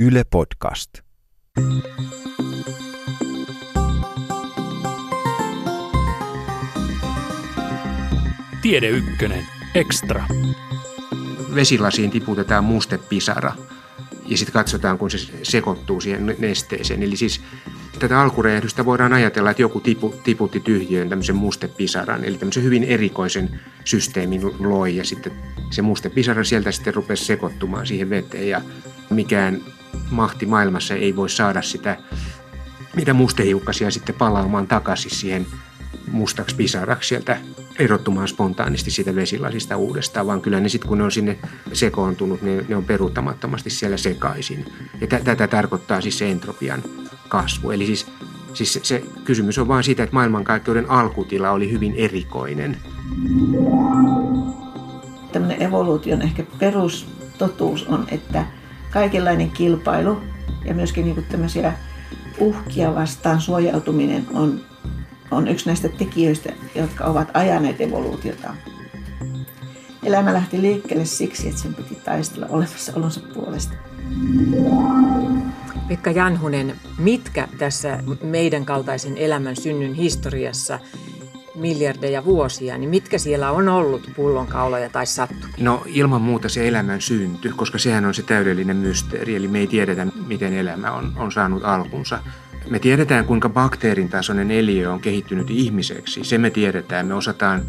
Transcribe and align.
Yle 0.00 0.24
Podcast. 0.30 0.90
Tiede 8.62 8.88
Ykkönen. 8.88 9.46
Extra. 9.74 10.24
Vesilasiin 11.54 12.10
tiputetaan 12.10 12.64
mustepisara 12.64 13.52
ja 14.26 14.36
sitten 14.36 14.52
katsotaan, 14.52 14.98
kun 14.98 15.10
se 15.10 15.18
sekoittuu 15.42 16.00
siihen 16.00 16.36
nesteeseen. 16.38 17.02
Eli 17.02 17.16
siis 17.16 17.40
tätä 17.98 18.20
alkurehdystä 18.20 18.84
voidaan 18.84 19.12
ajatella, 19.12 19.50
että 19.50 19.62
joku 19.62 19.80
tipu, 19.80 20.14
tiputti 20.24 20.60
tyhjöön 20.60 21.08
tämmöisen 21.08 21.36
mustepisaran, 21.36 22.24
eli 22.24 22.38
tämmöisen 22.38 22.62
hyvin 22.62 22.84
erikoisen 22.84 23.60
systeemin 23.84 24.42
loi, 24.58 24.96
ja 24.96 25.04
sitten 25.04 25.32
se 25.70 25.82
mustepisara 25.82 26.44
sieltä 26.44 26.72
sitten 26.72 26.94
rupesi 26.94 27.24
sekoittumaan 27.24 27.86
siihen 27.86 28.10
veteen, 28.10 28.48
ja 28.48 28.60
mikään 29.10 29.60
mahti 30.10 30.46
maailmassa 30.46 30.94
ei 30.94 31.16
voi 31.16 31.30
saada 31.30 31.62
sitä, 31.62 31.96
mitä 32.96 33.14
mustehiukkasia 33.14 33.90
sitten 33.90 34.14
palaamaan 34.14 34.66
takaisin 34.66 35.10
siihen 35.10 35.46
mustaksi 36.10 36.56
pisaraksi 36.56 37.08
sieltä 37.08 37.38
erottumaan 37.78 38.28
spontaanisti 38.28 38.90
siitä 38.90 39.14
vesilasista 39.14 39.76
uudestaan, 39.76 40.26
vaan 40.26 40.40
kyllä 40.40 40.60
ne 40.60 40.68
sitten 40.68 40.88
kun 40.88 40.98
ne 40.98 41.04
on 41.04 41.12
sinne 41.12 41.38
sekoontunut, 41.72 42.42
ne, 42.42 42.64
ne 42.68 42.76
on 42.76 42.84
peruuttamattomasti 42.84 43.70
siellä 43.70 43.96
sekaisin. 43.96 44.64
Ja 45.00 45.06
tätä 45.06 45.48
tarkoittaa 45.48 46.00
siis 46.00 46.18
se 46.18 46.30
entropian 46.30 46.82
kasvu. 47.28 47.70
Eli 47.70 47.86
siis, 47.86 48.06
siis 48.54 48.72
se, 48.72 48.80
se 48.82 49.02
kysymys 49.24 49.58
on 49.58 49.68
vain 49.68 49.84
siitä, 49.84 50.02
että 50.02 50.14
maailmankaikkeuden 50.14 50.90
alkutila 50.90 51.50
oli 51.50 51.70
hyvin 51.72 51.94
erikoinen. 51.96 52.76
Tämmöinen 55.32 55.62
evoluution 55.62 56.22
ehkä 56.22 56.44
perustotuus 56.58 57.86
on, 57.86 58.06
että 58.10 58.46
kaikenlainen 58.96 59.50
kilpailu 59.50 60.20
ja 60.64 60.74
myöskin 60.74 61.04
niin 61.04 61.14
kuin 61.14 61.26
tämmöisiä 61.26 61.72
uhkia 62.38 62.94
vastaan 62.94 63.40
suojautuminen 63.40 64.26
on, 64.34 64.60
on 65.30 65.48
yksi 65.48 65.66
näistä 65.66 65.88
tekijöistä, 65.88 66.52
jotka 66.74 67.04
ovat 67.04 67.28
ajaneet 67.34 67.80
evoluutiota. 67.80 68.54
Elämä 70.02 70.32
lähti 70.32 70.62
liikkeelle 70.62 71.04
siksi, 71.04 71.48
että 71.48 71.60
sen 71.60 71.74
piti 71.74 71.94
taistella 71.94 72.46
olemassaolonsa 72.46 73.20
puolesta. 73.34 73.74
Pekka 75.88 76.10
Janhunen, 76.10 76.76
mitkä 76.98 77.48
tässä 77.58 77.98
meidän 78.22 78.64
kaltaisen 78.64 79.18
elämän 79.18 79.56
synnyn 79.56 79.94
historiassa 79.94 80.78
miljardeja 81.56 82.24
vuosia, 82.24 82.78
niin 82.78 82.90
mitkä 82.90 83.18
siellä 83.18 83.50
on 83.50 83.68
ollut 83.68 84.10
pullonkauloja 84.16 84.90
tai 84.90 85.06
sattumia? 85.06 85.56
No 85.58 85.82
ilman 85.86 86.22
muuta 86.22 86.48
se 86.48 86.68
elämän 86.68 87.00
synty, 87.00 87.52
koska 87.56 87.78
sehän 87.78 88.04
on 88.04 88.14
se 88.14 88.22
täydellinen 88.22 88.76
mysteeri, 88.76 89.36
eli 89.36 89.48
me 89.48 89.58
ei 89.58 89.66
tiedetä, 89.66 90.06
miten 90.26 90.52
elämä 90.52 90.92
on, 90.92 91.12
on 91.16 91.32
saanut 91.32 91.64
alkunsa. 91.64 92.18
Me 92.70 92.78
tiedetään, 92.78 93.24
kuinka 93.24 93.48
bakteerin 93.48 94.08
tasoinen 94.08 94.50
eliö 94.50 94.92
on 94.92 95.00
kehittynyt 95.00 95.50
ihmiseksi. 95.50 96.24
Se 96.24 96.38
me 96.38 96.50
tiedetään. 96.50 97.06
Me 97.06 97.14
osataan 97.14 97.62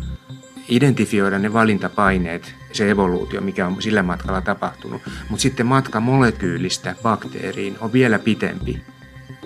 identifioida 0.70 1.40
ne 1.40 1.54
valintapaineet, 1.54 2.56
se 2.72 2.90
evoluutio, 2.90 3.42
mikä 3.42 3.68
on 3.68 3.82
sillä 3.82 4.04
matkalla 4.04 4.42
tapahtunut. 4.42 5.02
Mutta 5.30 5.42
sitten 5.42 5.66
matka 5.66 6.00
molekyylistä 6.00 6.96
bakteeriin 7.04 7.78
on 7.80 7.94
vielä 7.94 8.20
pitempi 8.20 8.82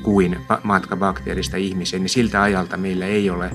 kuin 0.03 0.37
matka 0.63 0.95
bakteerista 0.95 1.57
ihmiseen, 1.57 2.01
niin 2.01 2.09
siltä 2.09 2.41
ajalta 2.41 2.77
meillä 2.77 3.05
ei 3.05 3.29
ole 3.29 3.51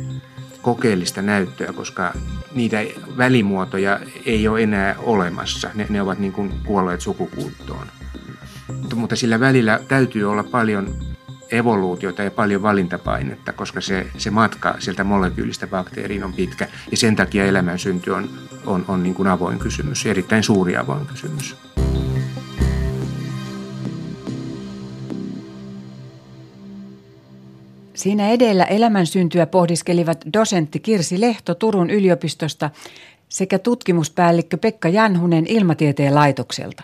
kokeellista 0.67 1.23
näyttöä, 1.23 1.73
koska 1.73 2.13
niitä 2.55 2.79
välimuotoja 3.17 4.01
ei 4.25 4.49
ole 4.49 4.63
enää 4.63 4.95
olemassa. 4.99 5.71
Ne, 5.75 5.87
ne 5.89 6.03
ovat 6.03 6.19
niin 6.19 6.33
kuin 6.33 6.53
kuolleet 6.65 7.01
sukupuuttoon. 7.01 7.87
Mutta, 8.95 9.17
sillä 9.17 9.41
välillä 9.41 9.81
täytyy 9.89 10.31
olla 10.31 10.45
paljon 10.45 10.95
evoluutiota 11.51 12.23
ja 12.23 12.31
paljon 12.31 12.63
valintapainetta, 12.63 13.53
koska 13.53 13.81
se, 13.81 14.07
se 14.19 14.31
matka 14.31 14.75
sieltä 14.79 15.05
molekyylistä 15.05 15.67
bakteeriin 15.67 16.25
on 16.25 16.33
pitkä. 16.33 16.69
Ja 16.91 16.97
sen 16.97 17.17
takia 17.17 17.45
elämän 17.45 17.79
synty 17.79 18.11
on, 18.11 18.31
on, 18.67 18.85
on 18.89 19.03
niin 19.03 19.15
kuin 19.15 19.29
avoin 19.29 19.59
kysymys, 19.59 20.07
erittäin 20.07 20.43
suuri 20.43 20.77
avoin 20.77 21.07
kysymys. 21.07 21.57
Siinä 27.97 28.29
edellä 28.29 28.65
elämän 28.65 29.07
syntyä 29.07 29.47
pohdiskelivat 29.47 30.25
dosentti 30.33 30.81
Kirsi 30.81 31.21
Lehto 31.21 31.55
Turun 31.55 31.91
yliopistosta 31.91 32.71
sekä 33.29 33.59
tutkimuspäällikkö 33.59 34.57
Pekka 34.57 34.89
Janhunen 34.89 35.47
Ilmatieteen 35.47 36.15
laitokselta. 36.15 36.83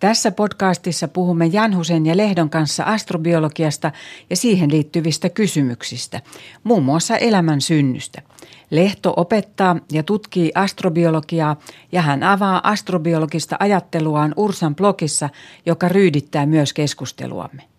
Tässä 0.00 0.32
podcastissa 0.32 1.08
puhumme 1.08 1.46
Janhusen 1.46 2.06
ja 2.06 2.16
Lehdon 2.16 2.50
kanssa 2.50 2.84
astrobiologiasta 2.84 3.92
ja 4.30 4.36
siihen 4.36 4.70
liittyvistä 4.70 5.28
kysymyksistä, 5.28 6.20
muun 6.64 6.82
muassa 6.82 7.16
elämän 7.16 7.60
synnystä. 7.60 8.22
Lehto 8.70 9.14
opettaa 9.16 9.76
ja 9.92 10.02
tutkii 10.02 10.52
astrobiologiaa 10.54 11.56
ja 11.92 12.02
hän 12.02 12.22
avaa 12.22 12.70
astrobiologista 12.70 13.56
ajatteluaan 13.60 14.34
Ursan 14.36 14.74
blogissa, 14.74 15.28
joka 15.66 15.88
ryydittää 15.88 16.46
myös 16.46 16.72
keskusteluamme. 16.72 17.71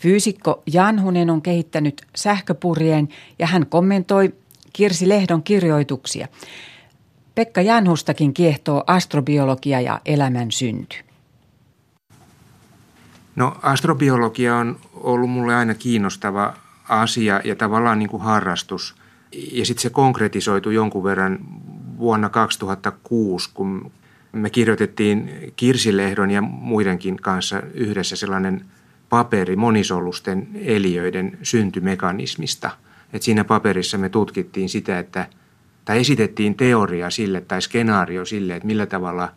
Fyysikko 0.00 0.62
Janhunen 0.72 1.30
on 1.30 1.42
kehittänyt 1.42 2.06
sähköpurjeen 2.16 3.08
ja 3.38 3.46
hän 3.46 3.66
kommentoi 3.66 4.34
Kirsi 4.72 5.08
Lehdon 5.08 5.42
kirjoituksia. 5.42 6.28
Pekka 7.34 7.60
Janhustakin 7.60 8.34
kiehtoo 8.34 8.84
astrobiologia 8.86 9.80
ja 9.80 10.00
elämän 10.04 10.52
synty. 10.52 10.96
No 13.36 13.56
astrobiologia 13.62 14.56
on 14.56 14.78
ollut 14.94 15.30
mulle 15.30 15.54
aina 15.54 15.74
kiinnostava 15.74 16.54
asia 16.88 17.40
ja 17.44 17.56
tavallaan 17.56 17.98
niin 17.98 18.10
kuin 18.10 18.22
harrastus. 18.22 18.94
Ja 19.52 19.66
sitten 19.66 19.82
se 19.82 19.90
konkretisoitu 19.90 20.70
jonkun 20.70 21.04
verran 21.04 21.38
vuonna 21.98 22.28
2006, 22.28 23.50
kun 23.54 23.92
me 24.32 24.50
kirjoitettiin 24.50 25.52
Kirsilehdon 25.56 26.30
ja 26.30 26.42
muidenkin 26.42 27.16
kanssa 27.16 27.62
yhdessä 27.74 28.16
sellainen 28.16 28.64
paperi 29.10 29.56
monisolusten 29.56 30.48
eliöiden 30.54 31.38
syntymekanismista. 31.42 32.70
Et 33.12 33.22
siinä 33.22 33.44
paperissa 33.44 33.98
me 33.98 34.08
tutkittiin 34.08 34.68
sitä, 34.68 34.98
että 34.98 35.26
tai 35.84 36.00
esitettiin 36.00 36.54
teoria 36.54 37.10
sille 37.10 37.40
tai 37.40 37.62
skenaario 37.62 38.24
sille, 38.24 38.56
että 38.56 38.66
millä 38.66 38.86
tavalla 38.86 39.32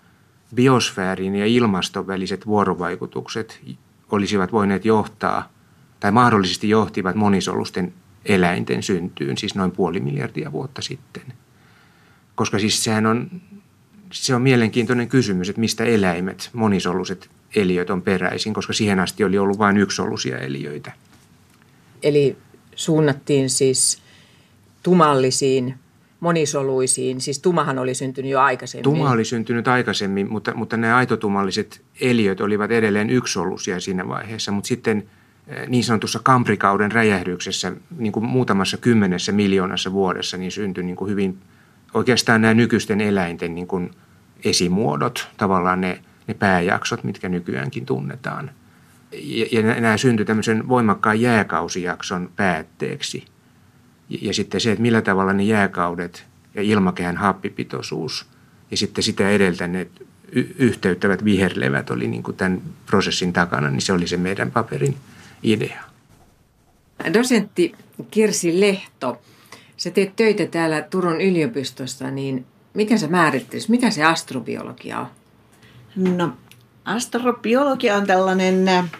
biosfäärin 0.55 1.35
ja 1.35 1.45
ilmaston 1.45 2.07
väliset 2.07 2.45
vuorovaikutukset 2.45 3.61
olisivat 4.11 4.51
voineet 4.51 4.85
johtaa 4.85 5.49
tai 5.99 6.11
mahdollisesti 6.11 6.69
johtivat 6.69 7.15
monisolusten 7.15 7.93
eläinten 8.25 8.83
syntyyn, 8.83 9.37
siis 9.37 9.55
noin 9.55 9.71
puoli 9.71 9.99
miljardia 9.99 10.51
vuotta 10.51 10.81
sitten. 10.81 11.23
Koska 12.35 12.59
siis 12.59 12.83
sehän 12.83 13.05
on, 13.05 13.41
se 14.13 14.35
on 14.35 14.41
mielenkiintoinen 14.41 15.09
kysymys, 15.09 15.49
että 15.49 15.59
mistä 15.59 15.83
eläimet, 15.83 16.49
monisoluset 16.53 17.29
eliöt 17.55 17.89
on 17.89 18.01
peräisin, 18.01 18.53
koska 18.53 18.73
siihen 18.73 18.99
asti 18.99 19.23
oli 19.23 19.37
ollut 19.37 19.57
vain 19.57 19.77
yksisoluisia 19.77 20.37
eliöitä. 20.37 20.91
Eli 22.03 22.37
suunnattiin 22.75 23.49
siis 23.49 24.01
tumallisiin 24.83 25.75
monisoluisiin, 26.19 27.21
siis 27.21 27.39
tumahan 27.39 27.79
oli 27.79 27.95
syntynyt 27.95 28.31
jo 28.31 28.39
aikaisemmin. 28.39 28.83
Tuma 28.83 29.11
oli 29.11 29.25
syntynyt 29.25 29.67
aikaisemmin, 29.67 30.31
mutta, 30.31 30.53
mutta 30.53 30.77
nämä 30.77 30.95
aitotumalliset 30.95 31.81
eliöt 32.01 32.41
olivat 32.41 32.71
edelleen 32.71 33.09
yksisoluisia 33.09 33.79
siinä 33.79 34.07
vaiheessa, 34.07 34.51
mutta 34.51 34.67
sitten 34.67 35.03
eh, 35.47 35.67
niin 35.67 35.83
sanotussa 35.83 36.19
kamprikauden 36.23 36.91
räjähdyksessä 36.91 37.73
niin 37.97 38.11
kuin 38.11 38.25
muutamassa 38.25 38.77
kymmenessä 38.77 39.31
miljoonassa 39.31 39.91
vuodessa 39.91 40.37
niin 40.37 40.51
syntyi 40.51 40.83
niin 40.83 40.95
kuin 40.95 41.11
hyvin 41.11 41.37
oikeastaan 41.93 42.41
nämä 42.41 42.53
nykyisten 42.53 43.01
eläinten 43.01 43.55
niin 43.55 43.67
kuin 43.67 43.91
esimuodot, 44.45 45.27
tavallaan 45.37 45.81
ne, 45.81 46.01
ne 46.27 46.33
pääjaksot, 46.33 47.03
mitkä 47.03 47.29
nykyäänkin 47.29 47.85
tunnetaan. 47.85 48.51
Ja, 49.11 49.45
ja 49.51 49.61
nämä 49.61 49.97
syntyi 49.97 50.25
tämmöisen 50.25 50.67
voimakkaan 50.67 51.21
jääkausijakson 51.21 52.29
päätteeksi– 52.35 53.25
ja 54.21 54.33
sitten 54.33 54.61
se, 54.61 54.71
että 54.71 54.81
millä 54.81 55.01
tavalla 55.01 55.33
ne 55.33 55.43
jääkaudet 55.43 56.25
ja 56.55 56.61
ilmakehän 56.61 57.17
happipitoisuus 57.17 58.25
ja 58.71 58.77
sitten 58.77 59.03
sitä 59.03 59.29
edeltäneet 59.29 59.89
y- 60.31 60.55
yhteyttävät 60.57 61.25
viherlevät 61.25 61.89
oli 61.89 62.07
niin 62.07 62.23
kuin 62.23 62.37
tämän 62.37 62.61
prosessin 62.85 63.33
takana, 63.33 63.69
niin 63.69 63.81
se 63.81 63.93
oli 63.93 64.07
se 64.07 64.17
meidän 64.17 64.51
paperin 64.51 64.97
idea. 65.43 65.83
Dosentti 67.13 67.75
Kirsi 68.11 68.59
Lehto, 68.59 69.21
sä 69.83 69.91
teet 69.91 70.15
töitä 70.15 70.45
täällä 70.45 70.81
Turun 70.81 71.21
yliopistossa, 71.21 72.11
niin 72.11 72.45
miten 72.73 72.99
sä 72.99 73.07
määrittelisit, 73.07 73.69
mitä 73.69 73.89
se 73.89 74.03
astrobiologia 74.03 74.99
on? 74.99 75.07
No, 76.17 76.33
astrobiologia 76.85 77.95
on 77.95 78.07
tällainen 78.07 78.67
äh, 78.67 78.91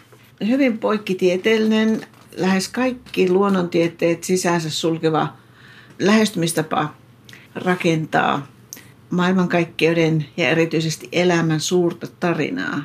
hyvin 0.47 0.77
poikkitieteellinen 0.77 2.01
lähes 2.37 2.69
kaikki 2.69 3.29
luonnontieteet 3.29 4.23
sisäänsä 4.23 4.69
sulkeva 4.69 5.33
lähestymistapa 5.99 6.93
rakentaa 7.55 8.47
maailmankaikkeuden 9.09 10.25
ja 10.37 10.49
erityisesti 10.49 11.09
elämän 11.11 11.59
suurta 11.59 12.07
tarinaa. 12.19 12.83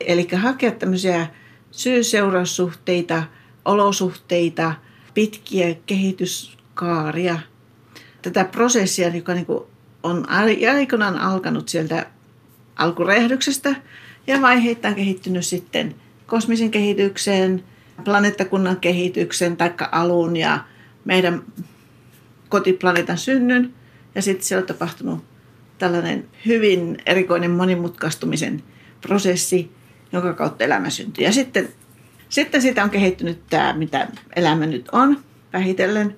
Eli 0.00 0.28
hakea 0.36 0.70
tämmöisiä 0.70 1.26
syy-seuraussuhteita, 1.70 3.22
olosuhteita, 3.64 4.74
pitkiä 5.14 5.74
kehityskaaria. 6.80 7.38
Tätä 8.22 8.44
prosessia, 8.44 9.08
joka 9.08 9.34
niin 9.34 9.46
on 10.02 10.26
aikoinaan 10.28 11.18
alkanut 11.18 11.68
sieltä 11.68 12.06
alkurehdyksestä 12.76 13.74
ja 14.26 14.42
vaiheittain 14.42 14.94
kehittynyt 14.94 15.46
sitten 15.46 15.94
kosmisen 16.26 16.70
kehitykseen, 16.70 17.64
planeettakunnan 18.04 18.76
kehityksen, 18.76 19.56
taikka 19.56 19.88
alun 19.92 20.36
ja 20.36 20.64
meidän 21.04 21.42
kotiplaneetan 22.48 23.18
synnyn. 23.18 23.74
Ja 24.14 24.22
sitten 24.22 24.44
siellä 24.44 24.60
on 24.60 24.66
tapahtunut 24.66 25.24
tällainen 25.78 26.28
hyvin 26.46 26.98
erikoinen 27.06 27.50
monimutkaistumisen 27.50 28.62
prosessi, 29.00 29.70
jonka 30.12 30.32
kautta 30.32 30.64
elämä 30.64 30.90
syntyy. 30.90 31.24
Ja 31.24 31.32
sitten, 31.32 31.68
sitten 32.28 32.62
siitä 32.62 32.84
on 32.84 32.90
kehittynyt 32.90 33.38
tämä, 33.50 33.72
mitä 33.72 34.08
elämä 34.36 34.66
nyt 34.66 34.88
on, 34.92 35.18
vähitellen 35.52 36.16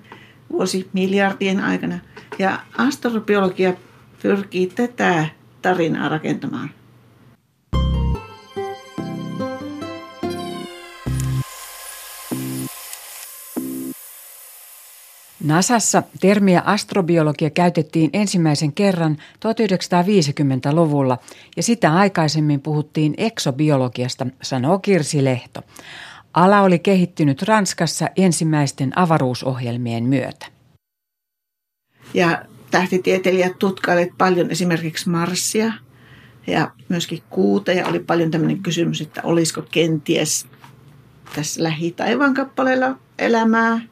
vuosi 0.51 0.89
miljardien 0.93 1.59
aikana. 1.59 1.99
Ja 2.39 2.59
astrobiologia 2.77 3.73
pyrkii 4.21 4.67
tätä 4.67 5.25
tarinaa 5.61 6.09
rakentamaan. 6.09 6.69
NASAssa 15.45 16.03
termiä 16.19 16.61
astrobiologia 16.65 17.49
käytettiin 17.49 18.09
ensimmäisen 18.13 18.73
kerran 18.73 19.17
1950-luvulla 19.17 21.17
ja 21.57 21.63
sitä 21.63 21.93
aikaisemmin 21.93 22.61
puhuttiin 22.61 23.13
eksobiologiasta, 23.17 24.27
sanoo 24.41 24.79
Kirsi 24.79 25.23
Lehto. 25.23 25.61
Ala 26.35 26.61
oli 26.61 26.79
kehittynyt 26.79 27.41
Ranskassa 27.41 28.09
ensimmäisten 28.15 28.97
avaruusohjelmien 28.97 30.03
myötä. 30.03 30.47
Ja 32.13 32.45
tähtitieteilijät 32.71 33.59
tutkailivat 33.59 34.17
paljon 34.17 34.51
esimerkiksi 34.51 35.09
Marsia 35.09 35.73
ja 36.47 36.71
myöskin 36.89 37.23
kuuta 37.29 37.71
ja 37.71 37.87
oli 37.87 37.99
paljon 37.99 38.31
tämmöinen 38.31 38.63
kysymys, 38.63 39.01
että 39.01 39.21
olisiko 39.23 39.61
kenties 39.71 40.47
tässä 41.35 41.63
lähitaivaan 41.63 42.33
kappaleella 42.33 42.99
elämää– 43.19 43.81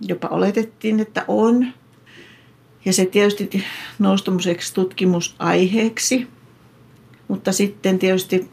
jopa 0.00 0.28
oletettiin, 0.28 1.00
että 1.00 1.24
on. 1.28 1.66
Ja 2.84 2.92
se 2.92 3.06
tietysti 3.06 3.64
nousi 3.98 4.24
tutkimusaiheeksi. 4.74 6.28
Mutta 7.28 7.52
sitten 7.52 7.98
tietysti 7.98 8.50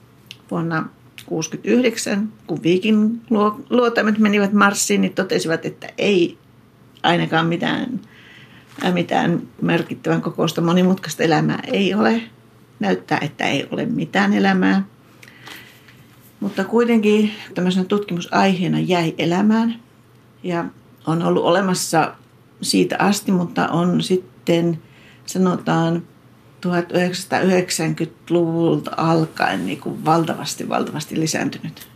vuonna 0.51 0.89
1969, 1.29 2.33
kun 2.47 2.63
Viikin 2.63 3.21
luotaimet 3.69 4.17
menivät 4.17 4.53
Marsiin, 4.53 5.01
niin 5.01 5.13
totesivat, 5.13 5.65
että 5.65 5.89
ei 5.97 6.37
ainakaan 7.03 7.45
mitään, 7.45 8.01
mitään 8.93 9.41
merkittävän 9.61 10.21
kokoista 10.21 10.61
monimutkaista 10.61 11.23
elämää 11.23 11.59
ei 11.67 11.93
ole. 11.93 12.21
Näyttää, 12.79 13.17
että 13.21 13.47
ei 13.47 13.67
ole 13.71 13.85
mitään 13.85 14.33
elämää. 14.33 14.83
Mutta 16.39 16.63
kuitenkin 16.63 17.31
tämmöisenä 17.55 17.85
tutkimusaiheena 17.85 18.79
jäi 18.79 19.15
elämään. 19.17 19.79
Ja 20.43 20.65
on 21.07 21.23
ollut 21.23 21.43
olemassa 21.43 22.15
siitä 22.61 22.95
asti, 22.99 23.31
mutta 23.31 23.67
on 23.67 24.01
sitten 24.01 24.79
sanotaan 25.25 26.03
1990-luvulta 26.63 28.91
alkaen 28.97 29.65
niin 29.65 29.81
kuin 29.81 30.05
valtavasti, 30.05 30.69
valtavasti 30.69 31.19
lisääntynyt. 31.19 31.87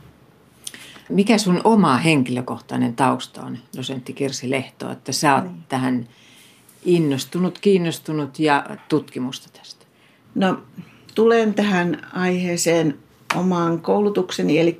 Mikä 1.10 1.38
sun 1.38 1.62
oma 1.64 1.98
henkilökohtainen 1.98 2.96
tausta 2.96 3.42
on, 3.42 3.58
dosentti 3.78 4.14
Kirsi 4.14 4.50
Lehto, 4.50 4.92
että 4.92 5.12
sä 5.12 5.36
oot 5.36 5.44
niin. 5.44 5.64
tähän 5.70 6.08
innostunut, 6.86 7.60
kiinnostunut 7.60 8.40
ja 8.40 8.66
tutkimusta 8.90 9.50
tästä? 9.60 9.86
No, 10.36 10.62
tulen 11.16 11.54
tähän 11.54 12.08
aiheeseen 12.14 12.98
omaan 13.36 13.82
koulutukseni, 13.82 14.60
eli 14.60 14.80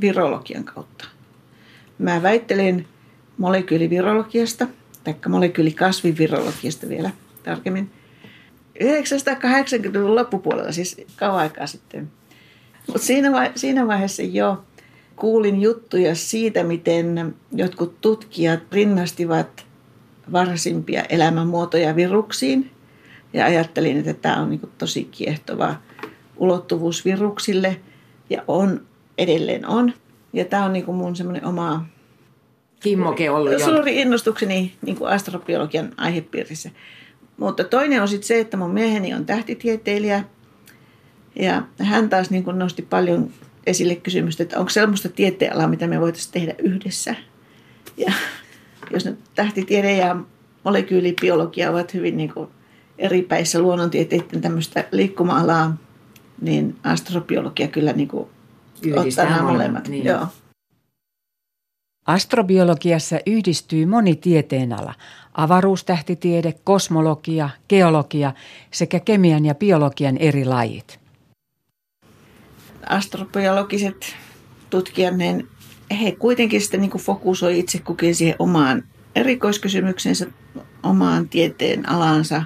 virologian 0.00 0.64
kautta. 0.64 1.04
Mä 1.98 2.22
väittelin 2.22 2.86
molekyylivirologiasta, 3.38 4.66
tai 5.04 5.14
molekyylikasvivirologiasta 5.28 6.88
vielä 6.88 7.10
tarkemmin. 7.42 7.90
980-luvun 8.82 10.14
loppupuolella, 10.14 10.72
siis 10.72 10.96
kauan 11.16 11.38
aikaa 11.38 11.66
sitten. 11.66 12.10
Mutta 12.86 13.02
siinä, 13.02 13.32
vai, 13.32 13.50
siinä 13.54 13.86
vaiheessa 13.86 14.22
jo 14.22 14.64
kuulin 15.16 15.60
juttuja 15.60 16.14
siitä, 16.14 16.64
miten 16.64 17.34
jotkut 17.52 18.00
tutkijat 18.00 18.60
rinnastivat 18.72 19.66
varhaisimpia 20.32 21.02
elämänmuotoja 21.08 21.96
viruksiin. 21.96 22.70
Ja 23.32 23.44
ajattelin, 23.44 23.98
että 23.98 24.14
tämä 24.14 24.42
on 24.42 24.50
niin 24.50 24.60
tosi 24.78 25.04
kiehtova 25.04 25.74
ulottuvuus 26.36 27.04
viruksille. 27.04 27.80
Ja 28.30 28.42
on, 28.48 28.86
edelleen 29.18 29.66
on. 29.66 29.92
Ja 30.32 30.44
tämä 30.44 30.64
on 30.64 30.72
niin 30.72 30.94
mun 30.94 31.16
semmoinen 31.16 31.44
oma 31.44 31.86
Kimmoke 32.80 33.30
ollut 33.30 33.52
jo. 33.52 33.58
Suuri 33.58 34.00
innostukseni 34.00 34.72
niin 34.82 34.96
kuin 34.96 35.10
astrobiologian 35.10 35.92
aihepiirissä. 35.96 36.70
Mutta 37.36 37.64
toinen 37.64 38.02
on 38.02 38.08
sitten 38.08 38.26
se, 38.26 38.40
että 38.40 38.56
mun 38.56 38.70
mieheni 38.70 39.14
on 39.14 39.26
tähtitieteilijä. 39.26 40.24
Ja 41.36 41.62
hän 41.78 42.08
taas 42.08 42.30
niin 42.30 42.44
kuin 42.44 42.58
nosti 42.58 42.82
paljon 42.82 43.30
esille 43.66 43.94
kysymystä, 43.94 44.42
että 44.42 44.58
onko 44.58 44.70
sellaista 44.70 45.08
tieteenalaa, 45.08 45.68
mitä 45.68 45.86
me 45.86 46.00
voitaisiin 46.00 46.32
tehdä 46.32 46.54
yhdessä. 46.58 47.14
Ja 47.96 48.12
jos 48.92 49.04
nyt 49.04 49.18
tähtitiede 49.34 49.96
ja 49.96 50.16
molekyylibiologia 50.64 51.70
ovat 51.70 51.94
hyvin 51.94 52.16
niin 52.16 52.32
kuin 52.34 52.48
eri 52.98 53.22
päissä 53.22 53.58
luonnontieteiden 53.58 54.40
tämmöistä 54.40 54.84
liikkuma-alaa, 54.92 55.76
niin 56.40 56.76
astrobiologia 56.82 57.68
kyllä 57.68 57.92
niin 57.92 58.08
kuin 58.08 58.28
ottaa 58.96 59.24
nämä 59.24 59.42
molemmat. 59.42 59.88
Niin. 59.88 60.04
Joo. 60.04 60.26
Astrobiologiassa 62.06 63.18
yhdistyy 63.26 63.86
moni 63.86 64.16
tieteenala, 64.16 64.94
avaruustähtitiede, 65.34 66.54
kosmologia, 66.64 67.50
geologia 67.68 68.32
sekä 68.70 69.00
kemian 69.00 69.44
ja 69.44 69.54
biologian 69.54 70.16
eri 70.16 70.44
lajit. 70.44 71.00
Astrobiologiset 72.88 74.16
tutkijat, 74.70 75.16
niin 75.16 75.48
he 76.00 76.12
kuitenkin 76.12 76.60
sitten 76.60 76.80
niin 76.80 76.90
fokusoi 76.90 77.58
itse 77.58 77.78
kukin 77.78 78.14
siihen 78.14 78.36
omaan 78.38 78.84
erikoiskysymyksensä, 79.14 80.26
omaan 80.82 81.28
tieteen 81.28 81.88
alansa. 81.88 82.42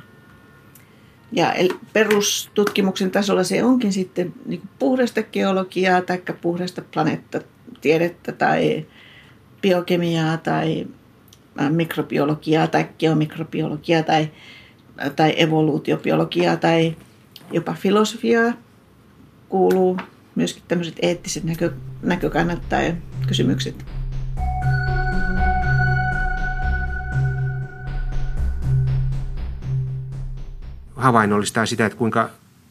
Ja 1.32 1.54
perustutkimuksen 1.92 3.10
tasolla 3.10 3.44
se 3.44 3.64
onkin 3.64 3.92
sitten 3.92 4.32
niin 4.46 4.62
puhdasta 4.78 5.22
geologiaa 5.22 6.02
tai 6.02 6.22
puhdasta 6.40 6.82
planeettatiedettä 6.94 8.32
tai 8.32 8.86
biokemiaa 9.62 10.36
tai 10.36 10.86
äh, 11.60 11.70
mikrobiologiaa 11.70 12.66
tai 12.66 12.88
geomikrobiologiaa 12.98 14.02
tai, 14.02 14.30
tai 15.16 15.34
evoluutiobiologiaa 15.36 16.56
tai 16.56 16.96
jopa 17.52 17.74
filosofiaa 17.74 18.52
kuuluu 19.48 19.98
myöskin 20.34 20.62
tämmöiset 20.68 20.96
eettiset 21.02 21.44
näkö, 21.44 21.72
näkökannat 22.02 22.68
tai 22.68 22.94
kysymykset. 23.28 23.84
Havainnollistaa 30.96 31.66
sitä, 31.66 31.86
että 31.86 31.98
kuinka, 31.98 32.30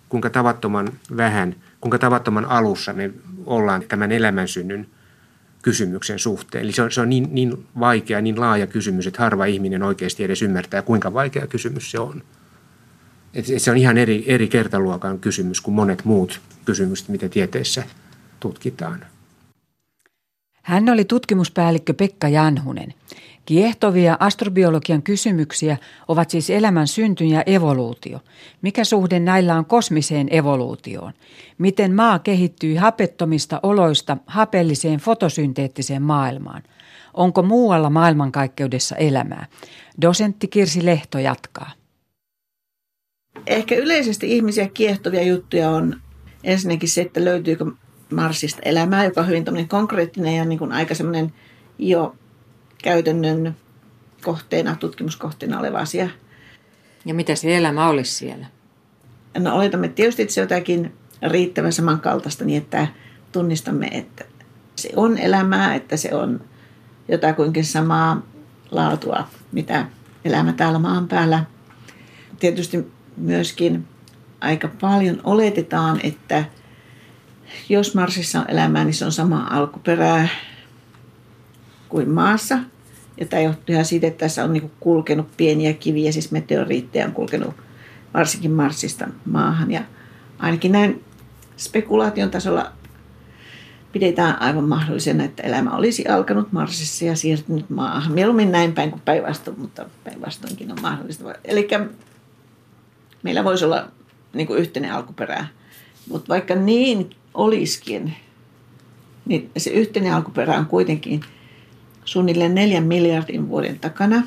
kuinka 0.09 0.29
tavattoman 0.29 0.89
vähän, 1.17 1.55
kuinka 1.81 1.97
tavattoman 1.97 2.45
alussa 2.45 2.93
me 2.93 3.11
ollaan 3.45 3.83
tämän 3.87 4.11
elämänsynnyn– 4.11 4.87
kysymyksen 5.61 6.19
suhteen. 6.19 6.63
Eli 6.63 6.71
se 6.71 6.81
on, 6.81 6.91
se 6.91 7.01
on 7.01 7.09
niin, 7.09 7.27
niin 7.31 7.65
vaikea, 7.79 8.21
niin 8.21 8.39
laaja 8.39 8.67
kysymys, 8.67 9.07
että 9.07 9.23
harva 9.23 9.45
ihminen 9.45 9.83
oikeasti 9.83 10.23
edes 10.23 10.41
ymmärtää, 10.41 10.81
kuinka 10.81 11.13
vaikea 11.13 11.47
kysymys 11.47 11.91
se 11.91 11.99
on. 11.99 12.23
Et 13.33 13.45
se 13.57 13.71
on 13.71 13.77
ihan 13.77 13.97
eri, 13.97 14.23
eri 14.27 14.47
kertaluokan 14.47 15.19
kysymys 15.19 15.61
kuin 15.61 15.75
monet 15.75 16.05
muut 16.05 16.41
kysymykset, 16.65 17.09
mitä 17.09 17.29
tieteessä 17.29 17.83
tutkitaan. 18.39 19.05
Hän 20.69 20.89
oli 20.89 21.05
tutkimuspäällikkö 21.05 21.93
Pekka 21.93 22.27
Janhunen. 22.27 22.93
Kiehtovia 23.45 24.17
astrobiologian 24.19 25.03
kysymyksiä 25.03 25.77
ovat 26.07 26.29
siis 26.29 26.49
elämän 26.49 26.87
synty 26.87 27.25
ja 27.25 27.43
evoluutio. 27.45 28.19
Mikä 28.61 28.83
suhde 28.83 29.19
näillä 29.19 29.55
on 29.55 29.65
kosmiseen 29.65 30.27
evoluutioon? 30.31 31.13
Miten 31.57 31.95
maa 31.95 32.19
kehittyy 32.19 32.75
hapettomista 32.75 33.59
oloista 33.63 34.17
hapelliseen 34.27 34.99
fotosynteettiseen 34.99 36.01
maailmaan? 36.01 36.63
Onko 37.13 37.43
muualla 37.43 37.89
maailmankaikkeudessa 37.89 38.95
elämää? 38.95 39.45
Dosentti 40.01 40.47
Kirsi 40.47 40.85
Lehto 40.85 41.19
jatkaa. 41.19 41.71
Ehkä 43.47 43.75
yleisesti 43.75 44.35
ihmisiä 44.35 44.69
kiehtovia 44.73 45.23
juttuja 45.23 45.69
on 45.69 46.01
ensinnäkin 46.43 46.89
se, 46.89 47.01
että 47.01 47.25
löytyykö 47.25 47.65
Marsista 48.11 48.61
elämää, 48.65 49.05
joka 49.05 49.21
on 49.21 49.27
hyvin 49.27 49.67
konkreettinen 49.67 50.35
ja 50.35 50.45
niin 50.45 50.59
kuin 50.59 50.71
aika 50.71 50.95
semmoinen 50.95 51.33
jo 51.77 52.15
käytännön 52.83 53.55
kohteena, 54.23 54.75
tutkimuskohteena 54.75 55.59
oleva 55.59 55.77
asia. 55.79 56.09
Ja 57.05 57.13
mitä 57.13 57.35
se 57.35 57.57
elämä 57.57 57.89
olisi 57.89 58.13
siellä? 58.13 58.45
No 59.37 59.55
oletamme 59.55 59.87
tietysti, 59.87 60.21
että 60.21 60.33
se 60.33 60.41
jotakin 60.41 60.93
riittävän 61.27 61.73
samankaltaista 61.73 62.45
niin, 62.45 62.57
että 62.57 62.87
tunnistamme, 63.31 63.87
että 63.87 64.25
se 64.75 64.89
on 64.95 65.17
elämää, 65.17 65.75
että 65.75 65.97
se 65.97 66.15
on 66.15 66.41
jotakuinkin 67.07 67.65
samaa 67.65 68.21
laatua, 68.71 69.27
mitä 69.51 69.85
elämä 70.25 70.53
täällä 70.53 70.79
maan 70.79 71.07
päällä. 71.07 71.43
Tietysti 72.39 72.91
myöskin 73.17 73.87
aika 74.41 74.69
paljon 74.81 75.21
oletetaan, 75.23 75.99
että 76.03 76.45
jos 77.69 77.95
Marsissa 77.95 78.39
on 78.39 78.45
elämää, 78.49 78.83
niin 78.83 78.93
se 78.93 79.05
on 79.05 79.11
sama 79.11 79.47
alkuperää 79.49 80.27
kuin 81.89 82.09
maassa. 82.09 82.59
Ja 83.19 83.25
tämä 83.25 83.41
johtuu 83.41 83.73
ihan 83.73 83.85
siitä, 83.85 84.07
että 84.07 84.19
tässä 84.19 84.43
on 84.43 84.53
niin 84.53 84.71
kulkenut 84.79 85.27
pieniä 85.37 85.73
kiviä, 85.73 86.11
siis 86.11 86.31
meteoriitteja 86.31 87.05
on 87.05 87.11
kulkenut 87.11 87.55
varsinkin 88.13 88.51
Marsista 88.51 89.07
maahan. 89.25 89.71
Ja 89.71 89.81
ainakin 90.39 90.71
näin 90.71 91.03
spekulaation 91.57 92.31
tasolla 92.31 92.71
pidetään 93.91 94.41
aivan 94.41 94.63
mahdollisena, 94.63 95.23
että 95.23 95.43
elämä 95.43 95.71
olisi 95.71 96.07
alkanut 96.07 96.51
Marsissa 96.51 97.05
ja 97.05 97.15
siirtynyt 97.15 97.69
maahan. 97.69 98.11
Mieluummin 98.11 98.51
näin 98.51 98.73
päin 98.73 98.91
kuin 98.91 99.01
päinvastoin, 99.05 99.59
mutta 99.59 99.85
päinvastoinkin 100.03 100.71
on 100.71 100.81
mahdollista. 100.81 101.23
Eli 101.43 101.67
meillä 103.23 103.43
voisi 103.43 103.65
olla 103.65 103.87
niin 104.33 104.57
yhteinen 104.57 104.93
alkuperä. 104.93 105.45
Mutta 106.09 106.29
vaikka 106.29 106.55
niin 106.55 107.09
olisikin, 107.33 108.13
niin 109.25 109.51
se 109.57 109.69
yhteinen 109.69 110.13
alkuperä 110.13 110.57
on 110.57 110.65
kuitenkin 110.65 111.21
suunnilleen 112.05 112.55
neljän 112.55 112.83
miljardin 112.83 113.49
vuoden 113.49 113.79
takana. 113.79 114.23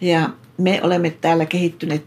Ja 0.00 0.30
me 0.58 0.80
olemme 0.82 1.10
täällä 1.10 1.46
kehittyneet 1.46 2.04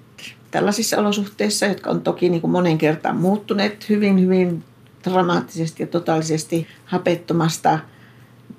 tällaisissa 0.52 0.98
olosuhteissa, 0.98 1.66
jotka 1.66 1.90
on 1.90 2.02
toki 2.02 2.30
niin 2.30 2.42
kuin 2.42 2.52
monen 2.52 2.78
kertaan 2.78 3.18
muuttuneet 3.18 3.90
hyvin, 3.90 4.22
hyvin 4.22 4.64
dramaattisesti 5.04 5.84
ja 5.84 5.88
totaalisesti 5.88 6.68
hapettomasta 6.86 7.80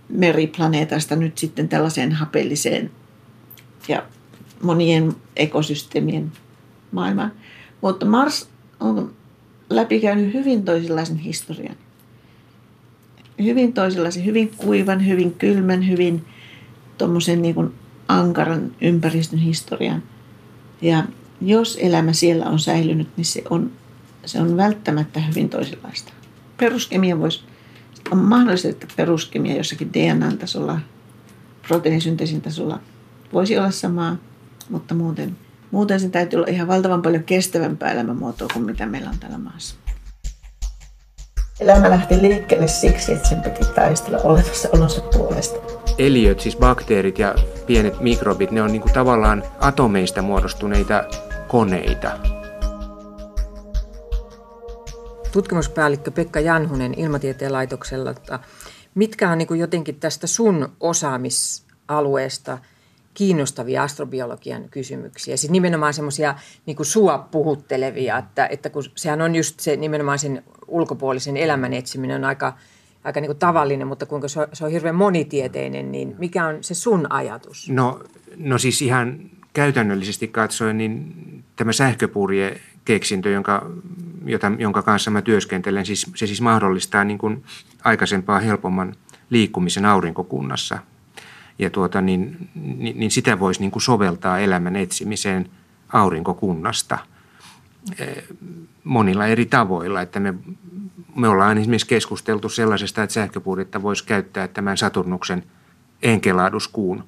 meriplaneetasta 0.08 1.16
nyt 1.16 1.38
sitten 1.38 1.68
tällaiseen 1.68 2.12
hapelliseen 2.12 2.90
ja 3.88 4.02
monien 4.62 5.14
ekosysteemien 5.37 6.32
maailmaan. 6.92 7.32
Mutta 7.80 8.06
Mars 8.06 8.49
on 8.80 9.12
läpikäynyt 9.70 10.34
hyvin 10.34 10.64
toisenlaisen 10.64 11.16
historian. 11.16 11.76
Hyvin 13.42 13.72
toisenlaisen, 13.72 14.24
hyvin 14.24 14.52
kuivan, 14.56 15.06
hyvin 15.06 15.34
kylmän, 15.34 15.88
hyvin 15.88 16.24
tuommoisen 16.98 17.42
niin 17.42 17.74
ankaran 18.08 18.72
ympäristön 18.80 19.38
historian. 19.38 20.02
Ja 20.82 21.04
jos 21.40 21.78
elämä 21.80 22.12
siellä 22.12 22.46
on 22.46 22.58
säilynyt, 22.58 23.08
niin 23.16 23.24
se 23.24 23.42
on, 23.50 23.70
se 24.24 24.40
on 24.40 24.56
välttämättä 24.56 25.20
hyvin 25.20 25.48
toisenlaista. 25.48 26.12
Peruskemia 26.56 27.18
voisi, 27.18 27.40
on 28.10 28.18
mahdollista, 28.18 28.68
että 28.68 28.86
peruskemia 28.96 29.56
jossakin 29.56 29.92
DNA-tasolla, 29.92 30.80
proteiinisynteesin 31.68 32.40
tasolla 32.40 32.80
voisi 33.32 33.58
olla 33.58 33.70
samaa, 33.70 34.16
mutta 34.70 34.94
muuten, 34.94 35.36
muuten 35.70 36.00
se 36.00 36.08
täytyy 36.08 36.36
olla 36.36 36.48
ihan 36.48 36.68
valtavan 36.68 37.02
paljon 37.02 37.24
kestävämpää 37.24 37.92
elämänmuotoa 37.92 38.48
kuin 38.52 38.64
mitä 38.64 38.86
meillä 38.86 39.10
on 39.10 39.18
täällä 39.18 39.38
maassa. 39.38 39.74
Elämä 41.60 41.90
lähti 41.90 42.22
liikkeelle 42.22 42.68
siksi, 42.68 43.12
että 43.12 43.28
sen 43.28 43.42
piti 43.42 43.64
taistella 43.74 44.18
olevassa 44.18 44.68
olonsa 44.72 45.00
puolesta. 45.00 45.58
Eliöt, 45.98 46.40
siis 46.40 46.56
bakteerit 46.56 47.18
ja 47.18 47.34
pienet 47.66 48.00
mikrobit, 48.00 48.50
ne 48.50 48.62
on 48.62 48.72
niin 48.72 48.82
kuin 48.82 48.92
tavallaan 48.92 49.42
atomeista 49.60 50.22
muodostuneita 50.22 51.04
koneita. 51.48 52.10
Tutkimuspäällikkö 55.32 56.10
Pekka 56.10 56.40
Janhunen 56.40 56.98
Ilmatieteen 56.98 57.52
laitoksella. 57.52 58.14
Mitkä 58.94 59.30
on 59.30 59.38
niin 59.38 59.58
jotenkin 59.58 60.00
tästä 60.00 60.26
sun 60.26 60.72
osaamisalueesta 60.80 62.58
kiinnostavia 63.14 63.83
astrobiologian 63.83 64.69
kysymyksiä? 64.69 65.37
Siis 65.37 65.50
nimenomaan 65.50 65.95
semmoisia 65.95 66.35
niin 66.67 66.76
sua 66.83 67.19
puhuttelevia, 67.19 68.19
että, 68.19 68.47
että 68.47 68.71
kun 68.71 68.85
sehän 68.97 69.23
on 69.23 69.37
just 69.37 69.61
se 69.61 69.76
nimenomaan 69.76 70.19
sen 70.19 70.43
ulkopuolisen 70.69 71.37
elämän 71.37 71.73
etsiminen 71.73 72.17
on 72.17 72.25
aika, 72.25 72.52
aika 73.05 73.21
niin 73.21 73.37
tavallinen, 73.37 73.87
mutta 73.87 74.07
kuinka 74.07 74.29
se 74.29 74.40
on, 74.40 74.47
se 74.52 74.64
on 74.64 74.71
hirveän 74.71 74.95
monitieteinen, 74.95 75.93
niin 75.93 76.14
mikä 76.19 76.47
on 76.47 76.64
se 76.64 76.75
sun 76.75 77.12
ajatus? 77.12 77.71
No, 77.71 78.00
no 78.37 78.59
siis 78.59 78.83
ihan 78.83 79.21
käytännöllisesti 79.52 80.29
katsoen, 80.29 80.79
niin 80.79 81.14
tämä 81.57 81.73
sähköpurje 81.73 82.61
keksintö, 82.85 83.31
jonka, 83.31 83.71
jota, 84.25 84.52
jonka 84.59 84.83
kanssa 84.83 85.11
mä 85.11 85.23
työskentelen, 85.23 85.87
siis, 85.87 86.07
se 86.14 86.26
siis 86.26 86.40
mahdollistaa 86.40 87.05
niin 87.05 87.19
kuin 87.19 87.45
aikaisempaa 87.85 88.40
helpomman 88.40 88.95
liikkumisen 89.31 89.85
aurinkokunnassa. 89.85 90.79
Ja 91.61 91.71
tuota, 91.71 92.00
niin, 92.00 92.49
niin, 92.55 92.99
niin 92.99 93.11
sitä 93.11 93.38
voisi 93.38 93.61
niin 93.61 93.71
kuin 93.71 93.83
soveltaa 93.83 94.38
elämän 94.38 94.76
etsimiseen 94.76 95.50
aurinkokunnasta 95.93 96.99
eh, 97.99 98.25
monilla 98.85 99.26
eri 99.26 99.47
tavoilla. 99.47 100.00
Että 100.00 100.21
me, 100.21 100.35
me 101.17 101.29
ollaan 101.29 101.59
esimerkiksi 101.59 101.87
keskusteltu 101.87 102.49
sellaisesta, 102.49 103.02
että 103.02 103.14
sähköpurjetta 103.14 103.83
voisi 103.83 104.05
käyttää 104.05 104.49
tämän 104.49 104.76
Saturnuksen 104.76 105.43
enkeladuskuun 106.02 107.05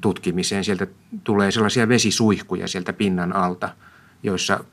tutkimiseen. 0.00 0.64
Sieltä 0.64 0.86
tulee 1.24 1.50
sellaisia 1.50 1.88
vesisuihkuja 1.88 2.68
sieltä 2.68 2.92
pinnan 2.92 3.36
alta, 3.36 3.68
joissa 4.22 4.64